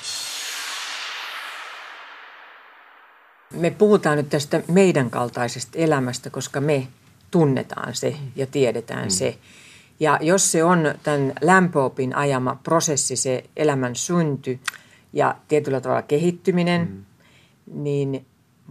Me 3.54 3.72
puhutaan 3.72 4.18
nyt 4.18 4.30
tästä 4.30 4.62
meidän 4.68 5.10
kaltaisesta 5.10 5.78
elämästä, 5.78 6.30
koska 6.30 6.62
me 6.62 6.88
tunnetaan 7.32 7.96
se 7.96 8.16
ja 8.36 8.48
tiedetään 8.48 9.04
mm. 9.04 9.10
se. 9.10 9.38
Ja 10.00 10.20
jos 10.22 10.52
se 10.52 10.64
on 10.64 10.94
tämän 11.04 11.34
lämpöopin 11.42 12.16
ajama 12.16 12.60
prosessi, 12.64 13.16
se 13.16 13.44
elämän 13.56 13.96
synty, 13.96 14.60
ja 15.14 15.36
tietyllä 15.48 15.82
tavalla 15.82 16.02
kehittyminen, 16.02 16.82
mm. 16.82 17.84
niin 17.84 18.26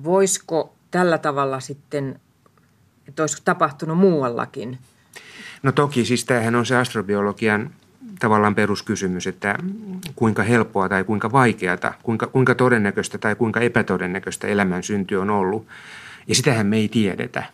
voisiko 0.05 0.74
tällä 0.90 1.18
tavalla 1.18 1.61
sitten, 1.61 2.20
että 3.09 3.22
olisiko 3.22 3.42
tapahtunut 3.44 3.98
muuallakin? 3.98 4.79
No 5.62 5.72
toki, 5.72 6.05
siis 6.05 6.24
tämähän 6.24 6.55
on 6.55 6.66
se 6.66 6.77
astrobiologian 6.77 7.70
tavallaan 8.18 8.55
peruskysymys, 8.55 9.27
että 9.27 9.59
kuinka 10.16 10.42
helppoa 10.42 10.88
tai 10.88 11.05
kuinka 11.05 11.33
vaikeata, 11.33 11.94
kuinka, 12.03 12.27
kuinka 12.27 12.55
todennäköistä 12.55 13.18
tai 13.18 13.35
kuinka 13.35 13.61
epätodennäköistä 13.61 14.46
elämän 14.46 14.83
synty 14.83 15.16
on 15.16 15.31
ollut. 15.31 15.66
Ja 16.28 16.34
sitähän 16.34 16.66
me 16.66 16.76
ei 16.76 16.89
tiedetä. 16.89 17.45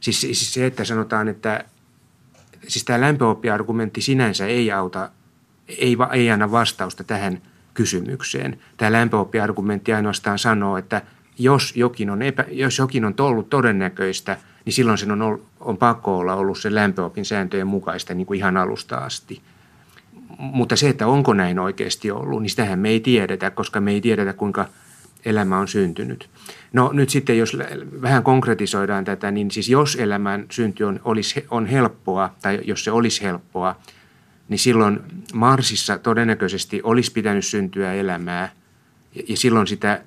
Siis, 0.00 0.20
siis 0.20 0.54
se, 0.54 0.66
että 0.66 0.84
sanotaan, 0.84 1.28
että 1.28 1.64
siis 2.68 2.84
tämä 2.84 3.00
lämpöoppiargumentti 3.00 4.00
sinänsä 4.00 4.46
ei 4.46 4.72
auta, 4.72 5.10
ei, 5.68 5.96
ei 6.12 6.30
anna 6.30 6.50
vastausta 6.50 7.04
tähän– 7.04 7.42
kysymykseen. 7.74 8.58
Tämä 8.76 8.92
lämpöoppiargumentti 8.92 9.92
ainoastaan 9.92 10.38
sanoo, 10.38 10.76
että 10.76 11.02
jos 11.38 11.76
jokin 11.76 12.10
on, 12.10 12.22
epä, 12.22 12.44
jos 12.50 12.78
jokin 12.78 13.04
on 13.04 13.14
ollut 13.18 13.50
todennäköistä, 13.50 14.36
niin 14.64 14.72
silloin 14.72 14.98
sen 14.98 15.10
on, 15.10 15.22
ollut, 15.22 15.46
on 15.60 15.76
pakko 15.76 16.18
olla 16.18 16.34
ollut 16.34 16.58
sen 16.58 16.74
lämpöopin 16.74 17.24
sääntöjen 17.24 17.66
mukaista 17.66 18.14
niin 18.14 18.26
kuin 18.26 18.38
ihan 18.38 18.56
alusta 18.56 18.96
asti. 18.96 19.42
Mutta 20.38 20.76
se, 20.76 20.88
että 20.88 21.06
onko 21.06 21.34
näin 21.34 21.58
oikeasti 21.58 22.10
ollut, 22.10 22.42
niin 22.42 22.50
sitähän 22.50 22.78
me 22.78 22.88
ei 22.88 23.00
tiedetä, 23.00 23.50
koska 23.50 23.80
me 23.80 23.90
ei 23.90 24.00
tiedetä, 24.00 24.32
kuinka 24.32 24.68
elämä 25.24 25.58
on 25.58 25.68
syntynyt. 25.68 26.30
No 26.72 26.90
nyt 26.92 27.10
sitten, 27.10 27.38
jos 27.38 27.56
vähän 28.02 28.22
konkretisoidaan 28.22 29.04
tätä, 29.04 29.30
niin 29.30 29.50
siis 29.50 29.68
jos 29.68 29.96
elämän 29.96 30.46
synty 30.50 30.84
on, 30.84 31.00
olisi, 31.04 31.46
on 31.50 31.66
helppoa, 31.66 32.34
tai 32.42 32.60
jos 32.64 32.84
se 32.84 32.90
olisi 32.90 33.22
helppoa, 33.22 33.76
niin 34.52 34.58
silloin 34.58 35.00
Marsissa 35.34 35.98
todennäköisesti 35.98 36.80
olisi 36.82 37.12
pitänyt 37.12 37.44
syntyä 37.44 37.92
elämää 37.92 38.52
ja 39.28 39.36
silloin 39.36 39.66
sitä 39.66 40.02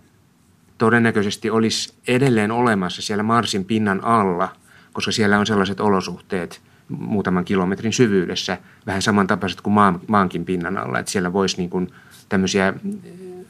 todennäköisesti 0.77 1.49
olisi 1.49 1.93
edelleen 2.07 2.51
olemassa 2.51 3.01
siellä 3.01 3.23
Marsin 3.23 3.65
pinnan 3.65 4.03
alla, 4.03 4.55
koska 4.93 5.11
siellä 5.11 5.39
on 5.39 5.45
sellaiset 5.45 5.79
olosuhteet 5.79 6.61
muutaman 6.89 7.45
kilometrin 7.45 7.93
syvyydessä, 7.93 8.57
vähän 8.85 9.01
samantapaiset 9.01 9.61
kuin 9.61 9.73
maan, 9.73 10.01
maankin 10.07 10.45
pinnan 10.45 10.77
alla, 10.77 10.99
että 10.99 11.11
siellä 11.11 11.33
voisi 11.33 11.57
niin 11.57 11.69
kuin 11.69 11.91
tämmöisiä 12.29 12.73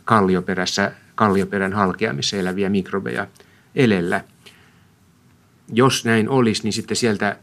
kallioperässä, 0.05 0.91
kallioperän 1.15 1.73
halkeamissa 1.73 2.37
eläviä 2.37 2.69
mikrobeja 2.69 3.27
elellä. 3.75 4.23
Jos 5.73 6.05
näin 6.05 6.29
olisi, 6.29 6.63
niin 6.63 6.73
sitten 6.73 6.97
sieltä 6.97 7.37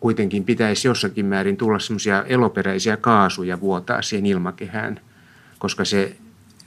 kuitenkin 0.00 0.44
pitäisi 0.44 0.88
jossakin 0.88 1.26
määrin 1.26 1.56
tulla 1.56 1.78
semmoisia 1.78 2.24
eloperäisiä 2.24 2.96
kaasuja 2.96 3.60
vuotaa 3.60 4.02
siihen 4.02 4.26
ilmakehään, 4.26 5.00
koska 5.58 5.84
se, 5.84 6.16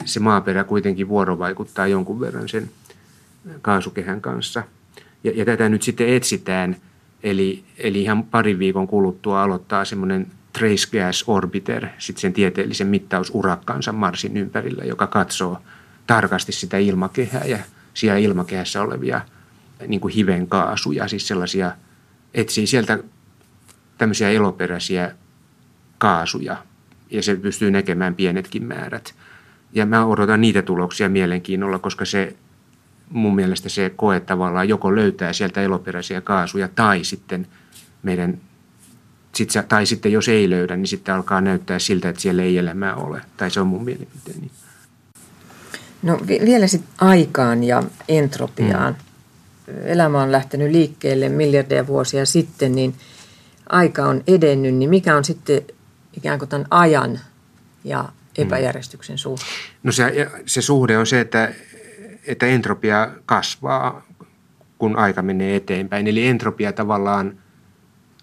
se 0.06 0.20
maaperä 0.20 0.64
kuitenkin 0.64 1.10
vuorovaikuttaa 1.10 1.88
jonkun 1.88 2.20
verran 2.20 2.50
sen 2.50 2.70
kaasukehän 3.62 4.22
kanssa. 4.22 4.64
Ja, 5.24 5.32
ja 5.36 5.46
tätä 5.46 5.70
nyt 5.70 5.82
sitten 5.82 6.10
etsitään, 6.10 6.76
eli, 7.24 7.64
eli 7.78 8.02
ihan 8.02 8.24
parin 8.24 8.60
viikon 8.60 8.88
kuluttua 8.88 9.44
aloittaa 9.44 9.86
semmoinen 9.86 10.28
Trace 10.54 10.88
Gas 10.92 11.24
Orbiter, 11.28 11.88
sitten 11.98 12.22
sen 12.22 12.34
tieteellisen 12.34 12.88
mittausurakkaansa 12.88 13.92
Marsin 13.92 14.38
ympärillä, 14.38 14.84
joka 14.84 15.08
katsoo 15.08 15.58
tarkasti 16.08 16.52
sitä 16.52 16.78
ilmakehää 16.78 17.46
ja 17.46 17.58
siellä 17.94 18.18
ilmakehässä 18.18 18.82
olevia 18.82 19.22
niin 19.88 20.02
kuin 20.02 20.14
hivenkaasuja, 20.14 21.08
siis 21.08 21.28
sellaisia, 21.28 21.72
etsii 22.34 22.68
sieltä 22.68 23.00
tämmöisiä 24.00 24.30
eloperäisiä 24.30 25.12
kaasuja 25.98 26.58
ja 27.12 27.24
se 27.24 27.36
pystyy 27.36 27.72
näkemään 27.72 28.16
pienetkin 28.16 28.64
määrät. 28.64 29.14
Ja 29.74 29.86
mä 29.86 30.06
odotan 30.06 30.42
niitä 30.42 30.62
tuloksia 30.62 31.10
mielenkiinnolla, 31.10 31.80
koska 31.80 32.06
se 32.06 32.36
mun 33.10 33.36
mielestä 33.36 33.70
se 33.70 33.92
koe 33.96 34.20
tavallaan 34.20 34.70
joko 34.70 34.96
löytää 34.96 35.34
sieltä 35.34 35.62
eloperäisiä 35.62 36.22
kaasuja 36.22 36.68
tai 36.68 37.04
sitten 37.04 37.48
meidän 38.04 38.38
sit, 39.36 39.50
tai 39.68 39.86
sitten 39.86 40.12
jos 40.12 40.28
ei 40.28 40.50
löydä, 40.50 40.76
niin 40.76 40.88
sitten 40.88 41.16
alkaa 41.16 41.42
näyttää 41.42 41.80
siltä, 41.80 42.10
että 42.10 42.22
siellä 42.22 42.44
ei 42.44 42.58
elämää 42.58 42.96
ole. 42.96 43.22
Tai 43.38 43.52
se 43.52 43.60
on 43.60 43.68
mun 43.68 43.84
mielipiteeni. 43.84 44.52
No 46.04 46.20
vielä 46.28 46.68
sitten 46.68 46.94
aikaan 46.98 47.64
ja 47.64 47.84
entropiaan. 48.08 48.96
Mm. 49.68 49.74
Elämä 49.84 50.22
on 50.22 50.32
lähtenyt 50.32 50.72
liikkeelle 50.72 51.30
miljardeja 51.30 51.88
vuosia 51.88 52.26
sitten, 52.26 52.76
niin– 52.76 52.94
aika 53.70 54.06
on 54.06 54.24
edennyt, 54.28 54.76
niin 54.76 54.90
mikä 54.90 55.16
on 55.16 55.26
sitten 55.26 55.62
ikään 56.14 56.40
kuin 56.40 56.50
tämän 56.50 56.68
ajan 56.72 57.20
ja 57.84 58.10
epäjärjestyksen 58.38 59.18
suhde? 59.18 59.44
No 59.84 59.92
se, 59.92 60.32
se 60.46 60.62
suhde 60.62 60.98
on 60.98 61.08
se, 61.08 61.20
että, 61.20 61.54
että 62.28 62.46
entropia 62.46 63.10
kasvaa, 63.26 64.06
kun 64.78 64.96
aika 64.96 65.22
menee 65.22 65.56
eteenpäin. 65.56 66.08
Eli 66.08 66.28
entropia 66.28 66.74
tavallaan 66.74 67.40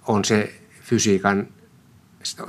on 0.07 0.25
se 0.25 0.55
fysiikan, 0.83 1.49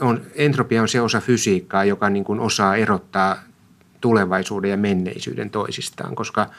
on, 0.01 0.21
entropia 0.35 0.81
on 0.81 0.87
se 0.87 1.01
osa 1.01 1.19
fysiikkaa, 1.19 1.85
joka 1.85 2.09
niin 2.09 2.23
kuin 2.23 2.39
osaa 2.39 2.75
erottaa 2.75 3.43
tulevaisuuden 4.01 4.71
ja 4.71 4.77
menneisyyden 4.77 5.49
toisistaan, 5.49 6.15
koska 6.15 6.49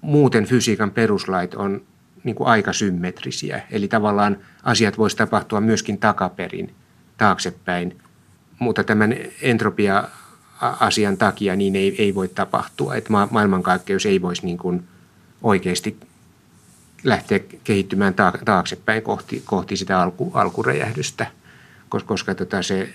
muuten 0.00 0.44
fysiikan 0.44 0.90
peruslait 0.90 1.54
on 1.54 1.82
niin 2.26 2.36
kuin 2.36 2.48
aikasymmetrisiä. 2.48 3.62
Eli 3.70 3.88
tavallaan 3.88 4.36
asiat 4.62 4.98
voisi 4.98 5.16
tapahtua 5.16 5.60
myöskin 5.60 5.98
takaperin, 5.98 6.74
taaksepäin, 7.16 7.98
mutta 8.58 8.84
tämän 8.84 9.14
entropia-asian 9.42 11.16
takia 11.16 11.56
niin 11.56 11.76
ei, 11.76 11.94
ei 11.98 12.14
voi 12.14 12.28
tapahtua. 12.28 12.94
Että 12.94 13.12
ma- 13.12 13.28
maailmankaikkeus 13.30 14.06
ei 14.06 14.22
voisi 14.22 14.46
niin 14.46 14.58
kuin 14.58 14.84
oikeasti 15.42 15.96
lähteä 17.04 17.40
kehittymään 17.64 18.14
taaksepäin 18.44 19.02
kohti, 19.02 19.42
kohti 19.44 19.76
sitä 19.76 20.00
alku, 20.00 20.30
alkuräjähdystä, 20.34 21.26
koska, 21.88 22.08
koska 22.08 22.34
tota 22.34 22.62
se, 22.62 22.88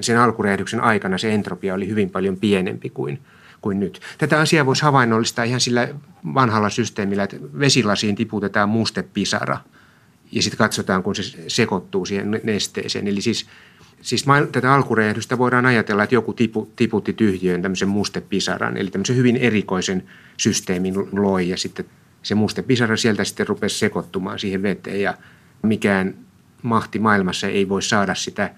sen 0.00 0.18
alkuräjähdyksen 0.18 0.80
aikana 0.80 1.18
se 1.18 1.34
entropia 1.34 1.74
oli 1.74 1.88
hyvin 1.88 2.10
paljon 2.10 2.36
pienempi 2.36 2.90
kuin– 2.90 3.20
kuin 3.60 3.80
nyt. 3.80 4.00
Tätä 4.18 4.40
asiaa 4.40 4.66
voisi 4.66 4.82
havainnollistaa 4.82 5.44
ihan 5.44 5.60
sillä 5.60 5.88
vanhalla 6.34 6.70
systeemillä, 6.70 7.22
että 7.22 7.36
vesilasiin 7.58 8.14
tiputetaan 8.14 8.68
mustepisara 8.68 9.58
ja 10.32 10.42
sitten 10.42 10.58
katsotaan, 10.58 11.02
kun 11.02 11.14
se 11.14 11.22
sekoittuu 11.48 12.06
siihen 12.06 12.40
nesteeseen. 12.44 13.08
Eli 13.08 13.20
siis, 13.20 13.46
siis 14.00 14.24
tätä 14.52 14.74
alkuräjähdystä 14.74 15.38
voidaan 15.38 15.66
ajatella, 15.66 16.02
että 16.02 16.14
joku 16.14 16.32
tipu, 16.32 16.72
tiputti 16.76 17.12
tyhjöön 17.12 17.62
tämmöisen 17.62 17.88
mustepisaran, 17.88 18.76
eli 18.76 18.90
tämmöisen 18.90 19.16
hyvin 19.16 19.36
erikoisen 19.36 20.02
systeemin 20.36 20.94
loi 21.12 21.48
ja 21.48 21.56
sitten 21.56 21.84
se 22.22 22.34
mustepisara 22.34 22.96
sieltä 22.96 23.24
sitten 23.24 23.46
rupesi 23.46 23.78
sekoittumaan 23.78 24.38
siihen 24.38 24.62
veteen 24.62 25.00
ja 25.00 25.14
mikään 25.62 26.14
mahti 26.62 26.98
maailmassa 26.98 27.46
ei 27.46 27.68
voi 27.68 27.82
saada 27.82 28.14
sitä, 28.14 28.50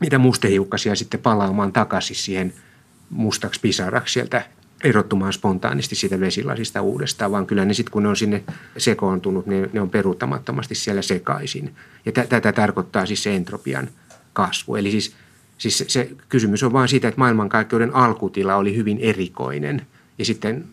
mitä 0.00 0.18
mustehiukkasia 0.18 0.94
sitten 0.94 1.20
palaamaan 1.20 1.72
takaisin 1.72 2.16
siihen– 2.16 2.52
mustaksi 3.10 3.60
pisaraksi 3.60 4.12
sieltä 4.12 4.42
erottumaan 4.84 5.32
spontaanisti 5.32 5.94
siitä 5.94 6.20
vesilasista 6.20 6.82
uudestaan, 6.82 7.30
vaan 7.32 7.46
kyllä 7.46 7.64
ne 7.64 7.74
sitten 7.74 7.92
kun 7.92 8.02
ne 8.02 8.08
on 8.08 8.16
sinne 8.16 8.44
sekoontunut, 8.78 9.46
ne, 9.46 9.70
ne 9.72 9.80
on 9.80 9.90
peruuttamattomasti 9.90 10.74
siellä 10.74 11.02
sekaisin. 11.02 11.74
Ja 12.06 12.12
tätä 12.12 12.52
tarkoittaa 12.52 13.06
siis 13.06 13.22
se 13.22 13.36
entropian 13.36 13.88
kasvu. 14.32 14.76
Eli 14.76 14.90
siis, 14.90 15.16
siis 15.58 15.78
se, 15.78 15.84
se 15.88 16.10
kysymys 16.28 16.62
on 16.62 16.72
vain 16.72 16.88
siitä, 16.88 17.08
että 17.08 17.18
maailmankaikkeuden 17.18 17.94
alkutila 17.94 18.56
oli 18.56 18.76
hyvin 18.76 18.98
erikoinen. 19.00 19.86
Ja 20.18 20.24
sitten 20.24 20.64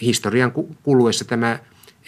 historian 0.00 0.52
kuluessa 0.82 1.24
tämä 1.24 1.58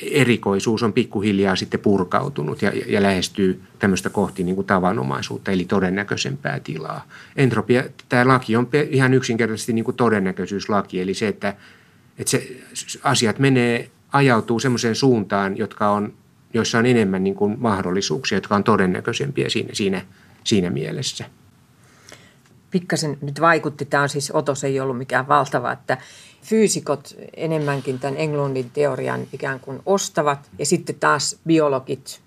erikoisuus 0.02 0.82
on 0.82 0.92
pikkuhiljaa 0.92 1.56
sitten 1.56 1.80
purkautunut 1.80 2.62
ja, 2.62 2.72
ja 2.86 3.02
lähestyy 3.02 3.62
tämmöistä 3.78 4.10
kohti 4.10 4.44
niin 4.44 4.54
kuin 4.54 4.66
tavanomaisuutta, 4.66 5.50
eli 5.50 5.64
todennäköisempää 5.64 6.60
tilaa. 6.60 7.06
Entropia, 7.36 7.84
tämä 8.08 8.28
laki 8.28 8.56
on 8.56 8.68
ihan 8.90 9.14
yksinkertaisesti 9.14 9.72
niin 9.72 9.84
kuin 9.84 9.96
todennäköisyyslaki, 9.96 11.00
eli 11.00 11.14
se, 11.14 11.28
että, 11.28 11.56
että 12.18 12.30
se, 12.30 12.56
asiat 13.02 13.38
menee, 13.38 13.90
ajautuu 14.12 14.60
semmoiseen 14.60 14.94
suuntaan, 14.94 15.56
jotka 15.56 15.90
on, 15.90 16.12
joissa 16.54 16.78
on 16.78 16.86
enemmän 16.86 17.24
niin 17.24 17.34
kuin 17.34 17.56
mahdollisuuksia, 17.58 18.36
jotka 18.36 18.54
on 18.54 18.64
todennäköisempiä 18.64 19.48
siinä, 19.48 19.70
siinä, 19.72 20.02
siinä 20.44 20.70
mielessä 20.70 21.24
pikkasen 22.70 23.18
nyt 23.20 23.40
vaikutti, 23.40 23.84
tämä 23.84 24.02
on 24.02 24.08
siis 24.08 24.30
otos 24.30 24.64
ei 24.64 24.80
ollut 24.80 24.98
mikään 24.98 25.28
valtava, 25.28 25.72
että 25.72 25.98
fyysikot 26.46 27.16
enemmänkin 27.36 27.98
tämän 27.98 28.16
Englundin 28.16 28.70
teorian 28.70 29.26
ikään 29.32 29.60
kuin 29.60 29.80
ostavat 29.86 30.50
ja 30.58 30.66
sitten 30.66 30.96
taas 31.00 31.38
biologit, 31.46 32.20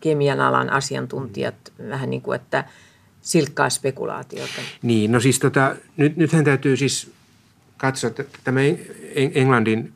kemian 0.00 0.40
alan 0.40 0.70
asiantuntijat 0.70 1.54
vähän 1.88 2.10
niin 2.10 2.22
kuin, 2.22 2.36
että 2.36 2.64
silkkaa 3.22 3.70
spekulaatiota. 3.70 4.60
Niin, 4.82 5.12
no 5.12 5.20
siis 5.20 5.38
tota, 5.38 5.76
nyt, 5.96 6.16
nythän 6.16 6.44
täytyy 6.44 6.76
siis 6.76 7.10
katsoa, 7.76 8.10
tämä 8.44 8.60
Englannin 9.34 9.92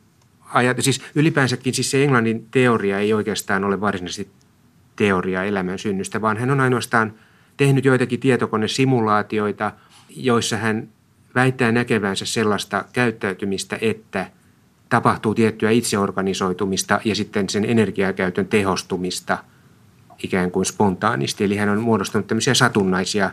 ajat, 0.53 0.77
siis 0.79 1.01
ylipäänsäkin 1.15 1.73
siis 1.73 1.91
se 1.91 2.03
Englannin 2.03 2.47
teoria 2.51 2.99
ei 2.99 3.13
oikeastaan 3.13 3.63
ole 3.63 3.81
varsinaisesti 3.81 4.31
teoria 4.95 5.43
elämän 5.43 5.79
synnystä, 5.79 6.21
vaan 6.21 6.37
hän 6.37 6.51
on 6.51 6.59
ainoastaan 6.59 7.13
tehnyt 7.57 7.85
joitakin 7.85 8.19
tietokonesimulaatioita, 8.19 9.71
joissa 10.09 10.57
hän 10.57 10.89
väittää 11.35 11.71
näkevänsä 11.71 12.25
sellaista 12.25 12.85
käyttäytymistä, 12.93 13.77
että 13.81 14.31
tapahtuu 14.89 15.35
tiettyä 15.35 15.71
itseorganisoitumista 15.71 16.99
ja 17.05 17.15
sitten 17.15 17.49
sen 17.49 17.65
energiakäytön 17.65 18.47
tehostumista 18.47 19.37
ikään 20.23 20.51
kuin 20.51 20.65
spontaanisti. 20.65 21.43
Eli 21.43 21.57
hän 21.57 21.69
on 21.69 21.81
muodostanut 21.81 22.27
tämmöisiä 22.27 22.53
satunnaisia 22.53 23.31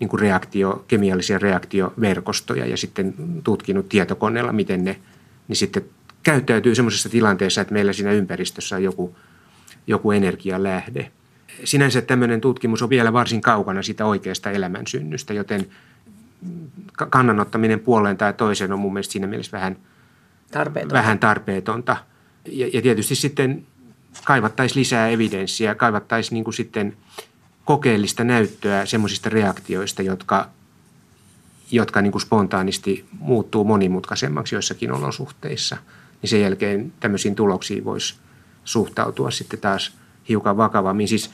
niin 0.00 0.08
kuin 0.08 0.20
reaktio, 0.20 0.84
kemiallisia 0.88 1.38
reaktioverkostoja 1.38 2.66
ja 2.66 2.76
sitten 2.76 3.14
tutkinut 3.44 3.88
tietokoneella, 3.88 4.52
miten 4.52 4.84
ne 4.84 5.00
niin 5.48 5.56
sitten 5.56 5.84
käyttäytyy 6.22 6.74
semmoisessa 6.74 7.08
tilanteessa, 7.08 7.60
että 7.60 7.74
meillä 7.74 7.92
siinä 7.92 8.12
ympäristössä 8.12 8.76
on 8.76 8.82
joku, 8.82 9.16
joku 9.86 10.10
energialähde. 10.10 11.12
Sinänsä 11.64 12.02
tämmöinen 12.02 12.40
tutkimus 12.40 12.82
on 12.82 12.90
vielä 12.90 13.12
varsin 13.12 13.40
kaukana 13.40 13.82
sitä 13.82 14.06
oikeasta 14.06 14.50
elämän 14.50 14.86
synnystä, 14.86 15.34
joten– 15.34 15.66
kannanottaminen 17.10 17.80
puoleen 17.80 18.16
tai 18.16 18.32
toiseen 18.32 18.72
on 18.72 18.78
mun 18.78 18.92
mielestä 18.92 19.12
siinä 19.12 19.26
mielessä 19.26 19.56
vähän 19.56 19.76
tarpeetonta. 20.50 20.94
Vähän 20.94 21.18
tarpeetonta. 21.18 21.96
Ja, 22.48 22.70
ja 22.72 22.82
tietysti 22.82 23.14
sitten 23.14 23.66
kaivattaisiin 24.24 24.80
lisää 24.80 25.08
evidenssiä, 25.08 25.74
kaivattaisiin 25.74 26.34
niin 26.34 26.44
kuin 26.44 26.54
sitten 26.54 26.96
kokeellista 27.64 28.24
näyttöä 28.24 28.86
semmoisista 28.86 29.28
reaktioista, 29.28 30.02
jotka, 30.02 30.48
jotka 31.70 32.02
niin 32.02 32.12
kuin 32.12 32.22
spontaanisti 32.22 33.04
muuttuu 33.18 33.64
monimutkaisemmaksi 33.64 34.54
joissakin 34.54 34.92
olosuhteissa. 34.92 35.76
Niin 36.22 36.30
sen 36.30 36.40
jälkeen 36.40 36.92
tämmöisiin 37.00 37.34
tuloksiin 37.34 37.84
voisi 37.84 38.14
suhtautua 38.64 39.30
sitten 39.30 39.60
taas 39.60 39.96
hiukan 40.28 40.56
vakavammin. 40.56 41.08
Siis 41.08 41.30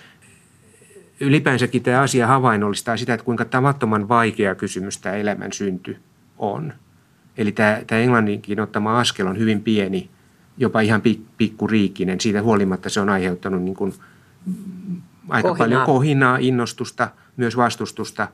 ylipäänsäkin 1.21 1.83
tämä 1.83 2.01
asia 2.01 2.27
havainnollistaa 2.27 2.97
sitä, 2.97 3.15
että 3.15 3.25
kuinka 3.25 3.45
tavattoman 3.45 4.09
vaikea 4.09 4.55
kysymys 4.55 4.99
tämä 4.99 5.15
elämän 5.15 5.53
synty 5.53 5.97
on. 6.39 6.73
Eli 7.37 7.53
tämä, 7.53 7.81
tämä 7.87 8.01
englanninkin 8.01 8.61
ottama 8.61 8.99
askel 8.99 9.27
on 9.27 9.39
hyvin 9.39 9.63
pieni, 9.63 10.11
jopa 10.57 10.81
ihan 10.81 11.03
pikkuriikkinen. 11.39 12.21
Siitä 12.21 12.43
huolimatta 12.43 12.89
se 12.89 13.01
on 13.01 13.09
aiheuttanut 13.09 13.63
niin 13.63 13.75
kuin 13.75 13.95
aika 15.29 15.49
kohinaa. 15.49 15.67
paljon 15.67 15.87
kohinaa, 15.87 16.37
innostusta, 16.41 17.09
myös 17.37 17.57
vastustusta. 17.57 18.29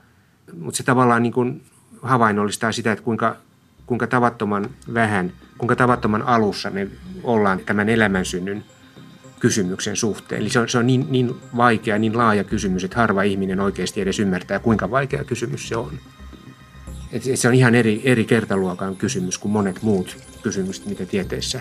Mutta 0.60 0.76
se 0.76 0.82
tavallaan 0.82 1.22
niin 1.22 1.32
kuin 1.32 1.62
havainnollistaa 2.02 2.72
sitä, 2.72 2.92
että 2.92 3.04
kuinka, 3.04 3.36
kuinka 3.86 4.06
tavattoman 4.06 4.70
vähän, 4.94 5.32
kuinka 5.58 5.76
tavattoman 5.76 6.22
alussa 6.22 6.70
me 6.70 6.88
ollaan 7.24 7.60
tämän 7.66 7.88
elämänsynnyn 7.88 8.64
kysymyksen 9.40 9.96
suhteen. 9.96 10.40
Eli 10.40 10.50
se 10.50 10.58
on, 10.58 10.68
se 10.68 10.78
on 10.78 10.86
niin, 10.86 11.06
niin 11.10 11.34
vaikea, 11.56 11.98
niin 11.98 12.18
laaja 12.18 12.44
kysymys, 12.44 12.84
että 12.84 12.96
harva 12.96 13.22
ihminen 13.22 13.60
oikeasti 13.60 14.00
edes 14.00 14.18
ymmärtää, 14.18 14.58
kuinka 14.58 14.90
vaikea 14.90 15.24
kysymys 15.24 15.68
se 15.68 15.76
on. 15.76 15.92
Et 17.12 17.22
se 17.34 17.48
on 17.48 17.54
ihan 17.54 17.74
eri, 17.74 18.00
eri 18.04 18.24
kertaluokan 18.24 18.96
kysymys 18.96 19.38
kuin 19.38 19.52
monet 19.52 19.82
muut 19.82 20.16
kysymykset, 20.42 20.86
mitä 20.86 21.06
tieteessä 21.06 21.60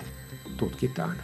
tutkitaan. 0.56 1.16